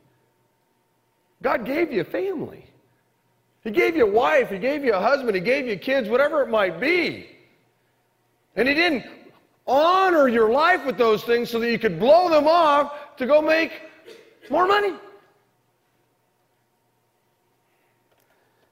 [1.42, 2.66] God gave you a family.
[3.64, 4.50] He gave you a wife.
[4.50, 5.36] He gave you a husband.
[5.36, 7.30] He gave you kids, whatever it might be.
[8.58, 9.06] And He didn't
[9.66, 13.42] honor your life with those things so that you could blow them off to go
[13.42, 13.72] make
[14.50, 14.96] more money.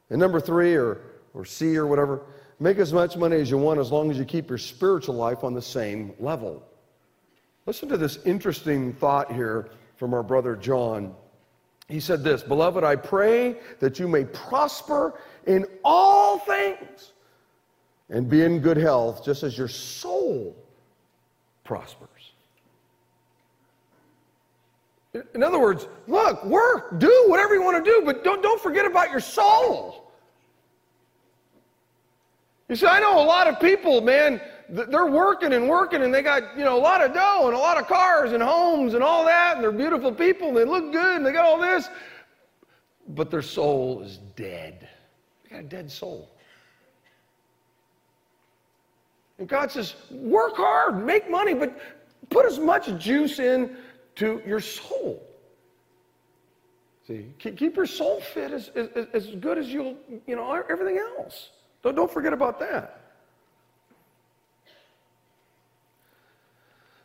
[0.10, 1.07] And number three, or
[1.38, 2.24] or C or whatever.
[2.60, 5.44] Make as much money as you want as long as you keep your spiritual life
[5.44, 6.64] on the same level.
[7.68, 11.14] Listen to this interesting thought here from our brother John.
[11.88, 17.14] He said this Beloved, I pray that you may prosper in all things
[18.10, 20.56] and be in good health, just as your soul
[21.64, 22.10] prospers.
[25.34, 28.86] In other words, look, work, do whatever you want to do, but don't, don't forget
[28.86, 30.07] about your soul.
[32.70, 36.22] You see, I know a lot of people, man, they're working and working and they
[36.22, 39.04] got, you know, a lot of dough and a lot of cars and homes and
[39.04, 41.90] all that and they're beautiful people and they look good and they got all this,
[43.10, 44.90] but their soul is dead.
[45.44, 46.30] They got a dead soul.
[49.40, 51.80] And God says, work hard, make money, but
[52.30, 53.78] put as much juice in
[54.16, 55.24] to your soul.
[57.08, 59.96] See, keep your soul fit as, as, as good as you'll,
[60.26, 61.52] you know, everything else.
[61.84, 63.02] Don't, don't forget about that.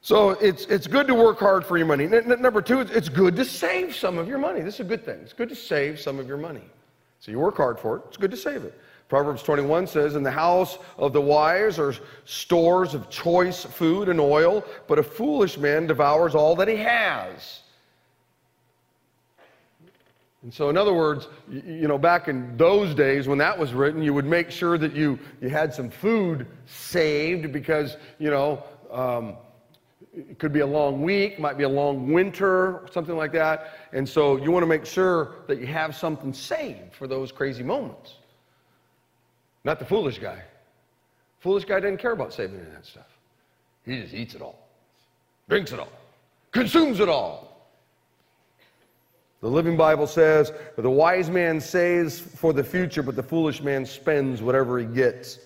[0.04, 2.04] So it's, it's good to work hard for your money.
[2.04, 4.60] N- number two, it's good to save some of your money.
[4.60, 5.20] This is a good thing.
[5.20, 6.64] It's good to save some of your money.
[7.20, 8.76] So you work hard for it, it's good to save it.
[9.08, 11.94] Proverbs 21 says, In the house of the wise are
[12.24, 17.60] stores of choice food and oil, but a foolish man devours all that he has.
[20.42, 24.02] And so, in other words, you know, back in those days when that was written,
[24.02, 29.36] you would make sure that you, you had some food saved because, you know, um,
[30.12, 33.78] it could be a long week, might be a long winter, something like that.
[33.92, 37.62] And so you want to make sure that you have something saved for those crazy
[37.62, 38.14] moments.
[39.64, 40.42] Not the foolish guy.
[41.38, 43.06] Foolish guy doesn't care about saving any of that stuff.
[43.86, 44.68] He just eats it all,
[45.48, 45.92] drinks it all,
[46.50, 47.51] consumes it all.
[49.42, 53.84] The Living Bible says, the wise man saves for the future, but the foolish man
[53.84, 55.40] spends whatever he gets.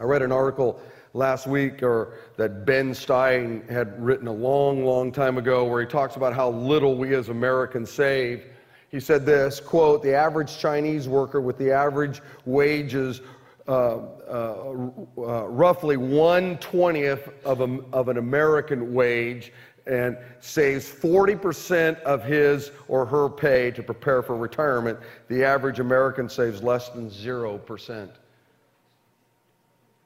[0.00, 0.82] I read an article
[1.14, 5.86] last week or that Ben Stein had written a long, long time ago where he
[5.86, 8.46] talks about how little we as Americans save.
[8.90, 13.20] He said this quote, the average Chinese worker with the average wages
[13.68, 19.52] uh, uh, uh, roughly 120th of, a, of an American wage
[19.86, 26.28] and saves 40% of his or her pay to prepare for retirement, the average American
[26.28, 28.10] saves less than 0%.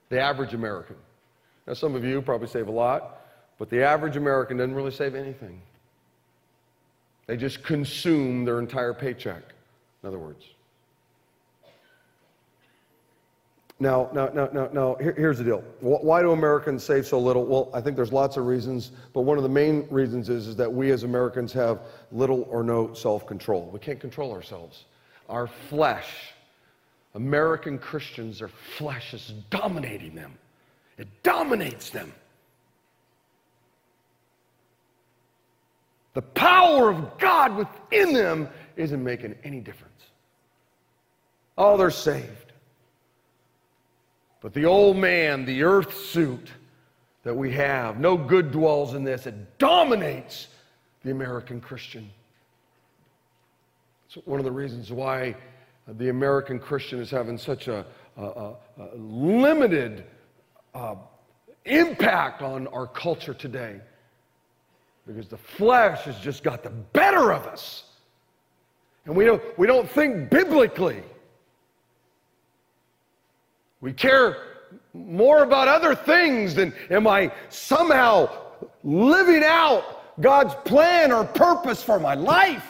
[0.09, 0.97] The average American.
[1.67, 3.21] Now, some of you probably save a lot,
[3.59, 5.61] but the average American doesn't really save anything.
[7.27, 9.43] They just consume their entire paycheck,
[10.03, 10.45] in other words.
[13.79, 15.63] Now, now, now, now, now here, here's the deal.
[15.81, 17.45] Why do Americans save so little?
[17.45, 20.57] Well, I think there's lots of reasons, but one of the main reasons is, is
[20.57, 23.69] that we as Americans have little or no self control.
[23.73, 24.87] We can't control ourselves.
[25.29, 26.33] Our flesh,
[27.15, 30.33] American Christians, their flesh is dominating them,
[30.97, 32.13] it dominates them.
[36.15, 39.93] The power of God within them isn't making any difference.
[41.59, 42.46] Oh, they're saved.
[44.47, 46.53] But the old man, the earth suit
[47.25, 49.27] that we have, no good dwells in this.
[49.27, 50.47] It dominates
[51.03, 52.09] the American Christian.
[54.07, 55.35] It's one of the reasons why
[55.89, 57.85] the American Christian is having such a,
[58.17, 60.05] a, a, a limited
[60.77, 60.95] uh,
[61.65, 63.81] impact on our culture today.
[65.09, 67.87] Because the flesh has just got the better of us.
[69.07, 71.03] And we don't, we don't think biblically.
[73.81, 74.37] We care
[74.95, 78.31] more about other things than am I somehow
[78.83, 82.65] living out God's plan or purpose for my life.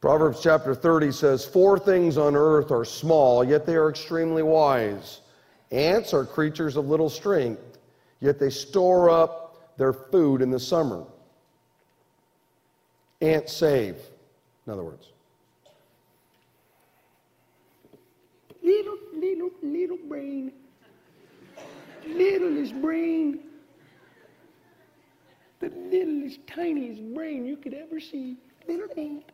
[0.00, 5.20] Proverbs chapter 30 says, Four things on earth are small, yet they are extremely wise.
[5.70, 7.78] Ants are creatures of little strength,
[8.20, 11.04] yet they store up their food in the summer.
[13.20, 13.96] Ants save,
[14.66, 15.08] in other words.
[18.62, 20.52] Little, little, little brain.
[22.06, 23.40] Littlest brain.
[25.60, 28.38] The littlest, tiniest brain you could ever see.
[28.66, 29.24] Little ant.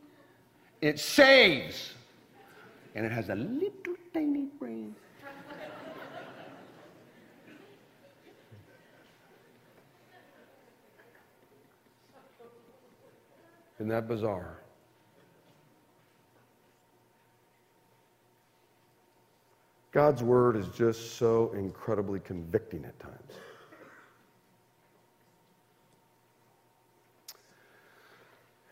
[0.80, 1.92] It saves.
[2.96, 4.96] And it has a little tiny brain.
[13.78, 14.58] Isn't that bizarre?
[19.92, 23.32] God's word is just so incredibly convicting at times.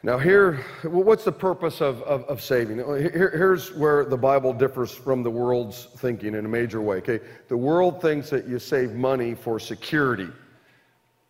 [0.02, 2.76] Now, here, what's the purpose of, of, of saving?
[2.76, 6.98] Here, here's where the Bible differs from the world's thinking in a major way.
[6.98, 10.28] Okay, the world thinks that you save money for security.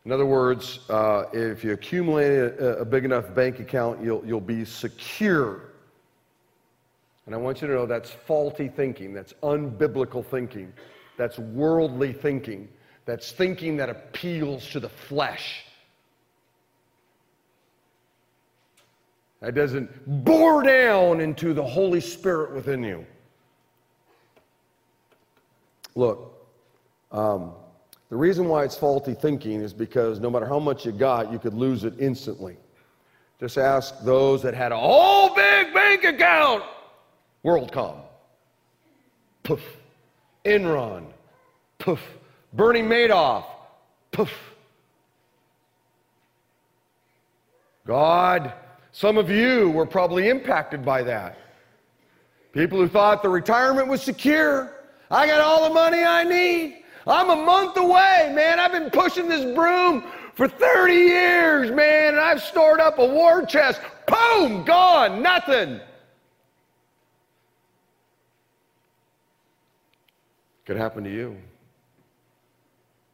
[0.04, 4.40] In other words, uh, if you accumulate a, a, big enough bank account, you'll, you'll
[4.40, 5.62] be secure.
[7.24, 10.74] And I want you to know that's faulty thinking, that's unbiblical thinking,
[11.16, 12.68] that's worldly thinking,
[13.06, 15.64] that's thinking that appeals to the flesh.
[19.40, 23.06] That doesn't bore down into the Holy Spirit within you.
[25.94, 26.34] Look,
[27.10, 27.52] um,
[28.14, 31.38] the reason why it's faulty thinking is because no matter how much you got, you
[31.40, 32.56] could lose it instantly.
[33.40, 36.62] Just ask those that had a whole big bank account.
[37.44, 37.96] WorldCom.
[39.42, 39.62] Poof.
[40.44, 41.06] Enron.
[41.80, 41.98] Poof.
[42.52, 43.46] Bernie Madoff.
[44.12, 44.30] Poof.
[47.84, 48.52] God,
[48.92, 51.36] some of you were probably impacted by that.
[52.52, 54.72] People who thought the retirement was secure.
[55.10, 56.83] I got all the money I need.
[57.06, 58.58] I'm a month away, man.
[58.58, 63.44] I've been pushing this broom for 30 years, man, and I've stored up a war
[63.44, 63.80] chest.
[64.06, 65.80] Boom, gone, nothing.
[70.64, 71.36] Could happen to you.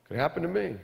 [0.08, 0.76] Could happen to me.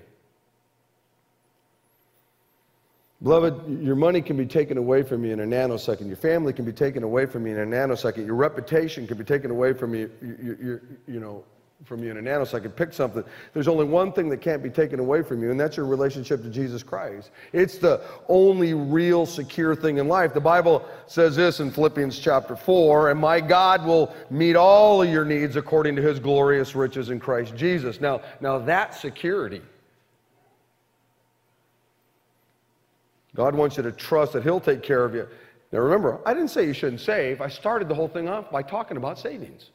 [3.22, 6.06] Beloved, your money can be taken away from you in a nanosecond.
[6.06, 8.26] Your family can be taken away from you in a nanosecond.
[8.26, 11.42] Your reputation can be taken away from you, you, you, you know,
[11.84, 12.74] from you in a nanosecond.
[12.74, 13.22] Pick something.
[13.52, 16.42] There's only one thing that can't be taken away from you, and that's your relationship
[16.42, 17.30] to Jesus Christ.
[17.52, 20.32] It's the only real secure thing in life.
[20.34, 25.10] The Bible says this in Philippians chapter 4 and my God will meet all of
[25.10, 28.00] your needs according to his glorious riches in Christ Jesus.
[28.00, 29.60] Now, now that security
[33.36, 35.28] God wants you to trust that He'll take care of you.
[35.70, 37.40] Now remember, I didn't say you shouldn't save.
[37.40, 39.70] I started the whole thing off by talking about savings.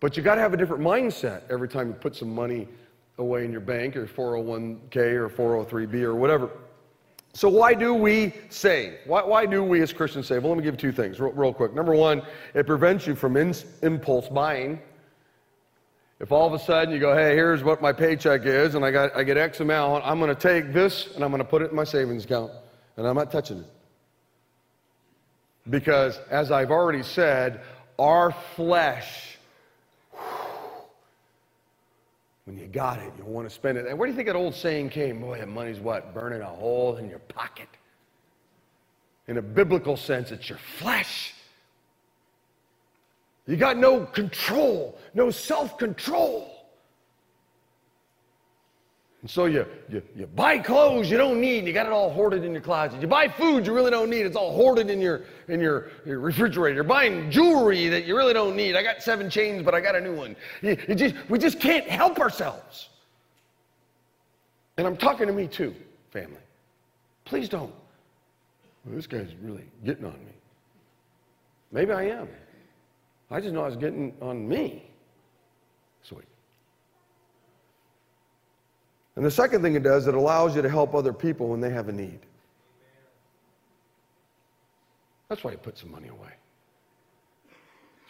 [0.00, 2.68] But you got to have a different mindset every time you put some money
[3.18, 6.50] away in your bank or 401k or 403b or whatever.
[7.32, 8.94] So, why do we save?
[9.04, 10.42] Why, why do we as Christians save?
[10.42, 11.74] Well, let me give you two things real, real quick.
[11.74, 12.22] Number one,
[12.54, 14.80] it prevents you from in, impulse buying.
[16.18, 18.90] If all of a sudden you go, hey, here's what my paycheck is, and I,
[18.90, 21.60] got, I get X amount, I'm going to take this and I'm going to put
[21.60, 22.52] it in my savings account,
[22.96, 23.66] and I'm not touching it.
[25.68, 27.60] Because, as I've already said,
[27.98, 29.35] our flesh,
[32.46, 33.86] when you got it, you want to spend it.
[33.86, 35.20] And where do you think that old saying came?
[35.20, 36.14] Boy, that money's what?
[36.14, 37.68] Burning a hole in your pocket.
[39.26, 41.34] In a biblical sense, it's your flesh.
[43.46, 46.55] You got no control, no self control.
[49.26, 52.12] And so you, you, you buy clothes you don't need, and you got it all
[52.12, 53.02] hoarded in your closet.
[53.02, 56.20] You buy food you really don't need, it's all hoarded in your, in your, your
[56.20, 56.76] refrigerator.
[56.76, 58.76] You're buying jewelry that you really don't need.
[58.76, 60.36] I got seven chains, but I got a new one.
[60.62, 62.90] You, you just, we just can't help ourselves.
[64.76, 65.74] And I'm talking to me too,
[66.12, 66.38] family.
[67.24, 67.74] Please don't.
[68.84, 70.34] Well, this guy's really getting on me.
[71.72, 72.28] Maybe I am.
[73.32, 74.88] I just know I was getting on me.
[79.16, 81.70] And the second thing it does, it allows you to help other people when they
[81.70, 82.20] have a need.
[85.28, 86.32] That's why you put some money away.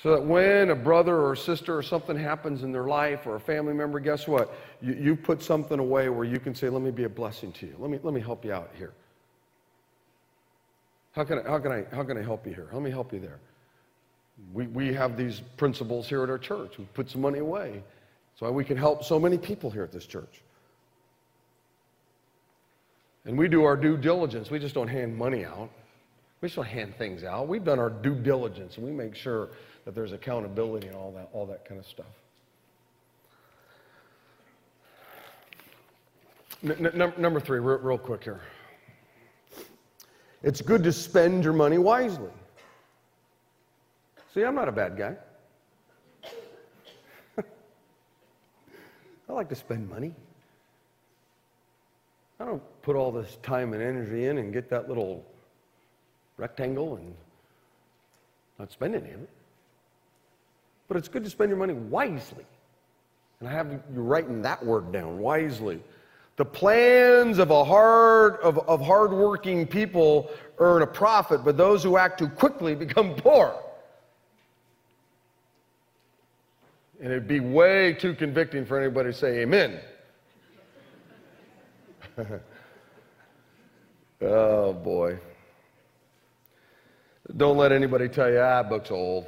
[0.03, 3.41] So that when a brother or sister or something happens in their life or a
[3.41, 4.53] family member, guess what?
[4.83, 7.67] You, you put something away where you can say, let me be a blessing to
[7.67, 7.77] you.
[7.79, 8.93] Let me, let me help you out here.
[11.13, 12.69] How can, I, how, can I, how can I help you here?
[12.73, 13.39] Let me help you there.
[14.53, 16.77] We, we have these principles here at our church.
[16.79, 17.83] We put some money away
[18.39, 20.43] so we can help so many people here at this church.
[23.27, 24.51] And we do our due diligence.
[24.51, 25.69] We just don't hand money out.
[26.41, 27.49] We don't hand things out.
[27.49, 29.49] We've done our due diligence and we make sure
[29.85, 32.07] that there's accountability and all that, all that kind of stuff.
[36.63, 38.41] N- number three, real quick here.
[40.43, 42.31] It's good to spend your money wisely.
[44.33, 45.17] See, I'm not a bad guy.
[49.29, 50.15] I like to spend money.
[52.39, 55.25] I don't put all this time and energy in and get that little
[56.37, 57.15] rectangle and
[58.59, 59.31] not spend any of it.
[60.89, 62.45] But it's good to spend your money wisely.
[63.41, 65.83] And I have you writing that word down, wisely.
[66.37, 71.97] The plans of a hard of, of hardworking people earn a profit, but those who
[71.97, 73.59] act too quickly become poor.
[77.01, 79.81] And it'd be way too convicting for anybody to say amen.
[84.23, 85.19] oh, boy.
[87.37, 89.27] Don't let anybody tell you, ah, book's old.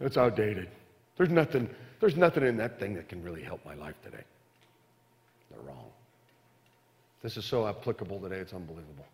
[0.00, 0.68] It's outdated.
[1.16, 1.68] There's nothing,
[2.00, 4.24] there's nothing in that thing that can really help my life today.
[5.50, 5.90] They're wrong.
[7.22, 9.06] This is so applicable today, it's unbelievable.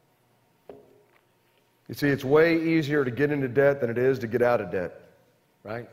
[1.88, 4.60] You see, it's way easier to get into debt than it is to get out
[4.60, 5.08] of debt
[5.68, 5.88] right?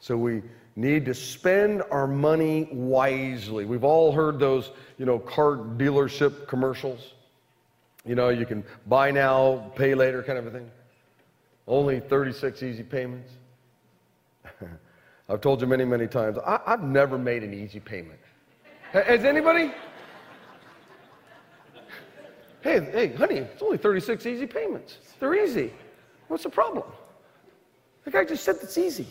[0.00, 0.42] So we
[0.76, 3.64] need to spend our money wisely.
[3.64, 7.14] We've all heard those, you know, car dealership commercials.
[8.04, 10.70] You know, you can buy now, pay later kind of a thing.
[11.66, 13.32] Only 36 easy payments.
[15.28, 18.20] I've told you many, many times, I, have never made an easy payment.
[18.92, 19.72] Has anybody?
[22.60, 24.98] Hey, hey, honey, it's only 36 easy payments.
[25.18, 25.72] They're easy.
[26.28, 26.84] What's the problem?
[28.04, 29.08] The guy just said it's easy.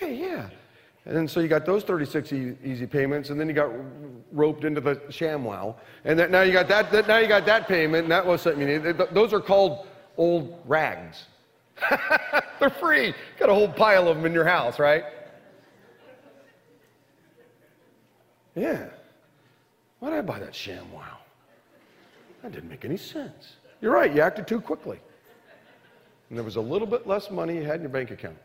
[0.00, 0.48] Hey, yeah.
[1.04, 3.70] And then so you got those 36 e- easy payments, and then you got
[4.32, 5.74] roped into the ShamWow,
[6.04, 8.40] and that, now you got that, that, Now you got that payment, and that was
[8.40, 8.94] something you.
[9.12, 9.86] Those are called
[10.16, 11.24] old rags.
[12.60, 13.08] They're free.
[13.08, 15.04] You Got a whole pile of them in your house, right?
[18.54, 18.88] Yeah.
[19.98, 21.04] Why did I buy that ShamWow?
[22.42, 23.56] That didn't make any sense.
[23.82, 24.14] You're right.
[24.14, 24.98] You acted too quickly,
[26.30, 28.36] and there was a little bit less money you had in your bank account.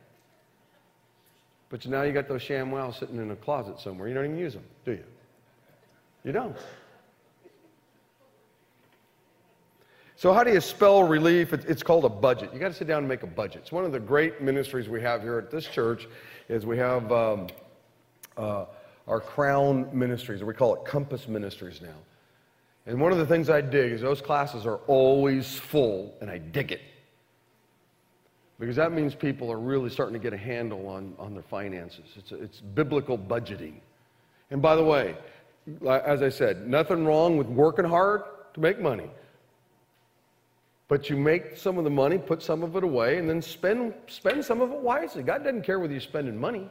[1.70, 4.07] But now you got those ShamWows sitting in a closet somewhere.
[4.07, 5.03] You don't even use them, do you?
[6.24, 6.55] You don't.
[10.18, 11.51] So how do you spell relief?
[11.51, 12.51] It's called a budget.
[12.53, 13.63] You got to sit down and make a budget.
[13.63, 16.07] It's one of the great ministries we have here at this church.
[16.47, 17.47] Is we have um,
[18.38, 18.66] uh,
[19.07, 21.97] our crown ministries, or we call it Compass Ministries now.
[22.86, 26.38] And one of the things I dig is those classes are always full, and I
[26.38, 26.82] dig it.
[28.60, 32.06] Because that means people are really starting to get a handle on, on their finances.
[32.16, 33.74] It's, it's biblical budgeting.
[34.49, 35.16] And by the way,
[35.86, 39.10] as I said, nothing wrong with working hard to make money.
[40.88, 43.93] But you make some of the money, put some of it away, and then spend,
[44.08, 45.24] spend some of it wisely.
[45.24, 46.70] God doesn't care whether you're spending money.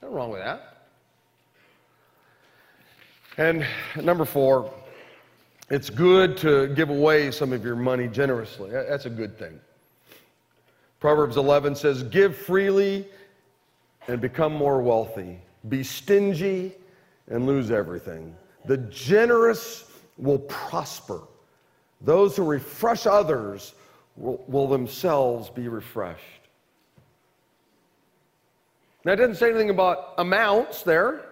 [0.00, 0.86] Nothing wrong with that.
[3.36, 3.66] And
[4.00, 4.72] number four,
[5.68, 8.70] it's good to give away some of your money generously.
[8.70, 9.60] That's a good thing.
[11.00, 13.06] Proverbs 11 says, Give freely
[14.06, 15.38] and become more wealthy.
[15.68, 16.74] Be stingy
[17.28, 18.36] and lose everything.
[18.66, 21.22] The generous will prosper.
[22.02, 23.74] Those who refresh others
[24.16, 26.20] will, will themselves be refreshed.
[29.04, 31.14] Now, it doesn't say anything about amounts there.
[31.14, 31.24] It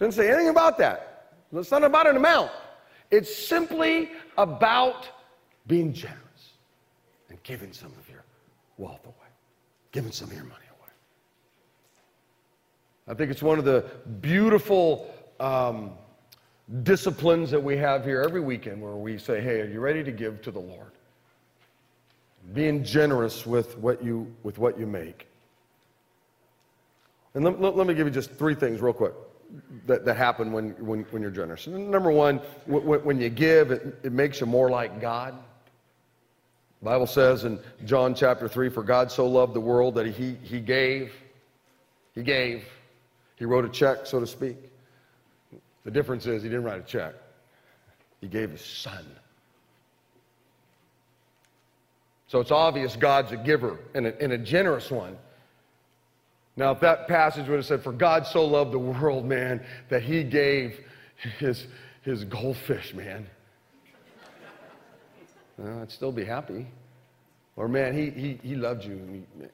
[0.00, 1.30] doesn't say anything about that.
[1.52, 2.50] It's not about an amount.
[3.12, 5.08] It's simply about
[5.68, 6.23] being generous
[7.44, 8.24] giving some of your
[8.78, 9.14] wealth away,
[9.92, 10.90] giving some of your money away.
[13.06, 13.84] I think it's one of the
[14.20, 15.92] beautiful um,
[16.82, 20.10] disciplines that we have here every weekend where we say, hey, are you ready to
[20.10, 20.90] give to the Lord?
[22.52, 25.28] Being generous with what you, with what you make.
[27.34, 29.12] And let, let, let me give you just three things real quick
[29.86, 31.66] that, that happen when, when, when you're generous.
[31.66, 35.34] Number one, when, when you give, it, it makes you more like God.
[36.84, 40.60] Bible says in John chapter 3 For God so loved the world that he, he
[40.60, 41.12] gave,
[42.14, 42.64] He gave,
[43.36, 44.58] He wrote a check, so to speak.
[45.84, 47.14] The difference is He didn't write a check,
[48.20, 49.04] He gave His Son.
[52.26, 55.16] So it's obvious God's a giver and a, and a generous one.
[56.56, 60.02] Now, if that passage would have said, For God so loved the world, man, that
[60.02, 60.78] He gave
[61.38, 61.66] His,
[62.02, 63.26] his goldfish, man.
[65.58, 66.66] Well, I'd still be happy.
[67.56, 69.46] Or, man, he, he, he loved you and he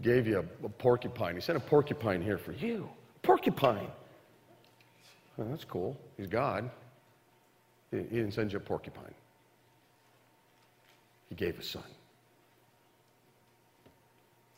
[0.00, 1.34] gave you a, a porcupine.
[1.34, 2.88] He sent a porcupine here for you.
[3.22, 3.88] Porcupine.
[5.36, 5.96] Well, that's cool.
[6.16, 6.70] He's God.
[7.90, 9.14] He, he didn't send you a porcupine,
[11.28, 11.82] He gave a son.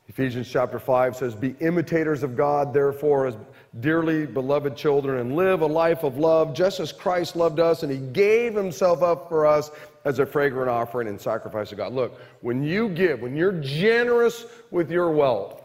[0.06, 3.36] Ephesians chapter 5 says, Be imitators of God, therefore, as
[3.80, 7.90] dearly beloved children, and live a life of love, just as Christ loved us, and
[7.90, 9.70] He gave Himself up for us
[10.04, 11.92] as a fragrant offering and sacrifice to God.
[11.92, 15.62] Look, when you give, when you're generous with your wealth,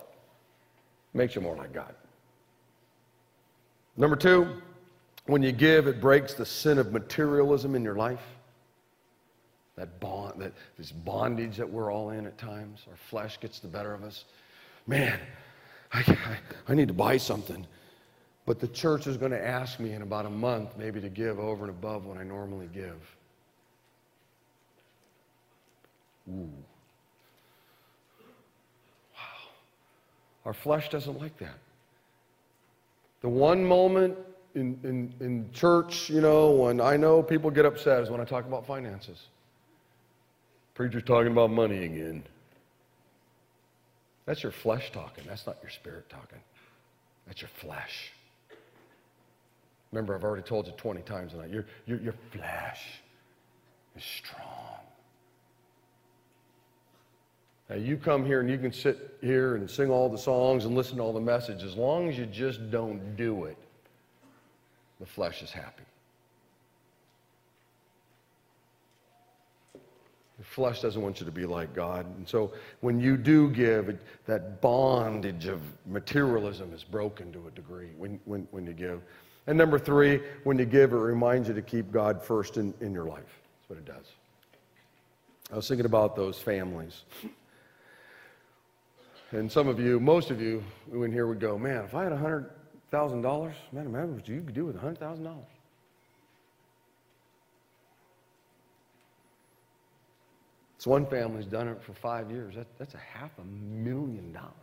[1.14, 1.94] makes you more like God.
[3.98, 4.62] Number two,
[5.26, 8.24] when you give, it breaks the sin of materialism in your life.
[9.76, 12.86] That bond, that this bondage that we're all in at times.
[12.90, 14.26] Our flesh gets the better of us.
[14.88, 15.20] Man,
[15.94, 16.38] I, I,
[16.72, 17.66] I need to buy something.
[18.46, 21.40] But the church is going to ask me in about a month maybe to give
[21.40, 22.98] over and above what I normally give.
[26.30, 26.50] Ooh.
[29.14, 29.50] Wow.
[30.46, 31.58] Our flesh doesn't like that.
[33.22, 34.18] The one moment
[34.56, 38.26] in, in, in church, you know, when I know people get upset is when I
[38.26, 39.28] talk about finances.
[40.74, 42.24] Preacher's talking about money again.
[44.26, 45.26] That's your flesh talking.
[45.28, 46.40] That's not your spirit talking.
[47.28, 48.12] That's your flesh.
[49.92, 51.50] Remember, I've already told you 20 times tonight.
[51.50, 52.82] Your, your, your flesh
[53.98, 54.79] is strong.
[57.70, 60.76] Now, you come here and you can sit here and sing all the songs and
[60.76, 61.64] listen to all the messages.
[61.64, 63.58] As long as you just don't do it,
[65.00, 65.84] the flesh is happy.
[70.40, 72.06] The flesh doesn't want you to be like God.
[72.18, 77.90] And so when you do give, that bondage of materialism is broken to a degree
[77.98, 79.02] when, when, when you give.
[79.48, 82.94] And number three, when you give, it reminds you to keep God first in, in
[82.94, 83.42] your life.
[83.60, 84.06] That's what it does.
[85.52, 87.04] I was thinking about those families.
[89.32, 92.14] And some of you, most of you in here would go, man, if I had
[92.14, 95.38] $100,000, man, imagine what you could do with $100,000.
[100.80, 102.56] So one family's done it for five years.
[102.56, 104.54] That, that's a half a million dollars.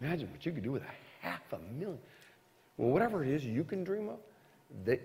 [0.00, 1.98] Imagine what you could do with a half a million.
[2.76, 4.18] Well, whatever it is you can dream of,
[4.84, 5.00] they,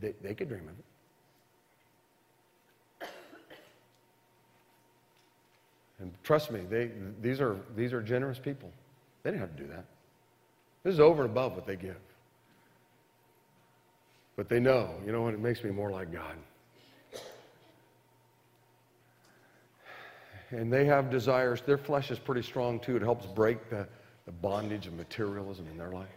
[0.00, 0.84] they, they could dream of it.
[5.98, 6.90] And trust me, they,
[7.22, 8.70] these, are, these are generous people.
[9.22, 9.84] They didn't have to do that.
[10.82, 11.96] This is over and above what they give.
[14.36, 16.36] But they know, you know what, it makes me more like God.
[20.50, 21.60] and they have desires.
[21.60, 22.96] Their flesh is pretty strong too.
[22.96, 23.86] It helps break the,
[24.26, 26.08] the bondage of materialism in their life.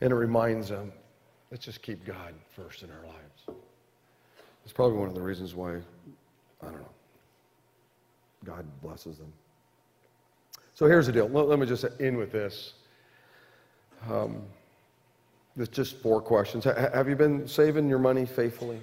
[0.00, 0.92] And it reminds them,
[1.50, 3.60] let's just keep God first in our lives.
[4.66, 5.76] It's probably one of the reasons why,
[6.60, 6.90] I don't know,
[8.44, 9.32] God blesses them.
[10.74, 11.28] So here's the deal.
[11.28, 12.74] Let, let me just end with this.
[14.10, 14.42] Um,
[15.56, 16.64] it's just four questions.
[16.64, 18.80] have you been saving your money faithfully?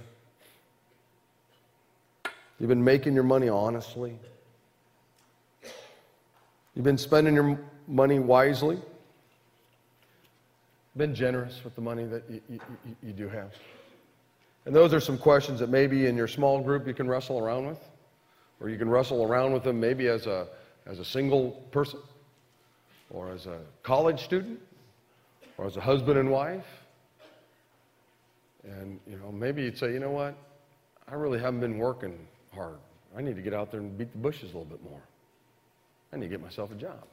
[2.59, 4.17] You've been making your money honestly.
[6.75, 7.59] You've been spending your
[7.89, 8.79] money wisely.
[10.95, 12.59] Been generous with the money that you, you,
[13.03, 13.51] you, do have.
[14.65, 17.67] And those are some questions that maybe in your small group you can wrestle around
[17.67, 17.79] with,
[18.59, 20.47] or you can wrestle around with them maybe as a,
[20.85, 21.99] as a single person,
[23.09, 24.59] or as a college student,
[25.57, 26.65] or as a husband and wife.
[28.63, 30.35] And, you know, maybe you'd say, you know what?
[31.09, 32.17] I really haven't been working
[32.55, 32.77] hard.
[33.15, 35.01] I need to get out there and beat the bushes a little bit more.
[36.13, 37.03] I need to get myself a job.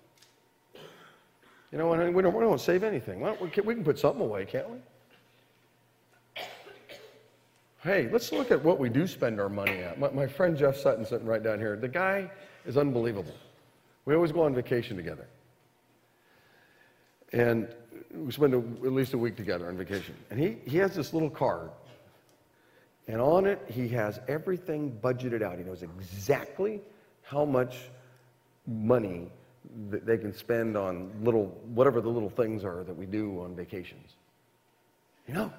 [1.73, 3.21] You know, and we don't, we don't save anything.
[3.21, 4.79] Well, we, can, we can put something away, can't we?
[7.83, 9.99] Hey, let's look at what we do spend our money at.
[9.99, 11.77] My, my friend Jeff Sutton sitting right down here.
[11.77, 12.31] The guy
[12.67, 13.35] is unbelievable.
[14.05, 15.27] We always go on vacation together.
[17.33, 17.69] And
[18.15, 20.15] we spend a, at least a week together on vacation.
[20.31, 21.71] And he, he has this little card
[23.11, 25.59] and on it, he has everything budgeted out.
[25.59, 26.81] He knows exactly
[27.23, 27.91] how much
[28.69, 29.33] money
[29.91, 33.57] that they can spend on little, whatever the little things are that we do on
[33.57, 34.13] vacations.
[35.27, 35.51] He knows.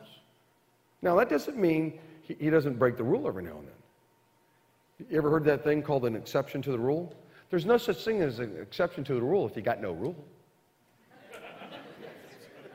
[1.01, 5.07] Now, that doesn't mean he, doesn't break the rule every now and then.
[5.09, 7.15] You ever heard that thing called an exception to the rule?
[7.49, 10.15] There's no such thing as an exception to the rule if you got no rule.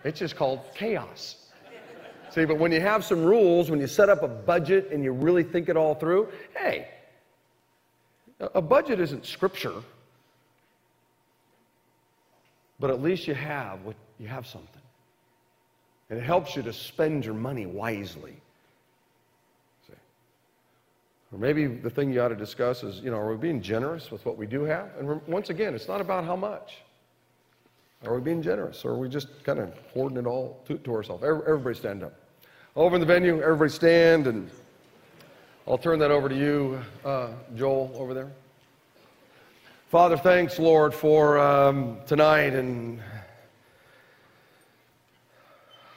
[0.04, 1.36] It's just called chaos.
[2.30, 5.12] See, but when you have some rules, when you set up a budget and you
[5.12, 6.88] really think it all through, hey,
[8.38, 9.82] a budget isn't scripture,
[12.78, 14.82] but at least you have what you have something.
[16.10, 18.36] And it helps you to spend your money wisely.
[21.32, 24.10] Or maybe the thing you ought to discuss is, you know, are we being generous
[24.10, 24.90] with what we do have?
[24.98, 26.78] And once again, it's not about how much.
[28.04, 28.84] Are we being generous?
[28.84, 31.24] Or are we just kind of hoarding it all to, to ourselves?
[31.24, 32.14] Everybody stand up.
[32.76, 34.50] Over in the venue, everybody stand, and
[35.66, 38.30] I'll turn that over to you, uh, Joel, over there.
[39.88, 43.00] Father, thanks, Lord, for um, tonight, and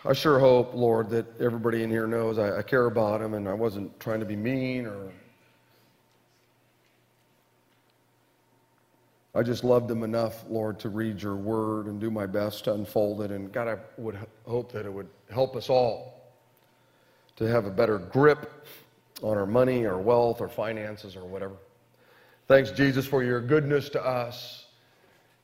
[0.06, 3.48] I sure hope, Lord, that everybody in here knows I, I care about them, and
[3.48, 5.12] I wasn't trying to be mean or
[9.36, 12.74] I just loved them enough, Lord, to read your word and do my best to
[12.74, 13.32] unfold it.
[13.32, 14.18] And God, I would
[14.48, 16.32] hope that it would help us all
[17.36, 18.66] to have a better grip
[19.22, 21.56] on our money, our wealth, our finances, or whatever.
[22.48, 24.66] Thanks, Jesus, for your goodness to us.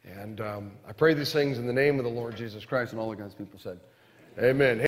[0.03, 3.01] And um, I pray these things in the name of the Lord Jesus Christ, and
[3.01, 3.79] all of God's people said,
[4.39, 4.85] Amen.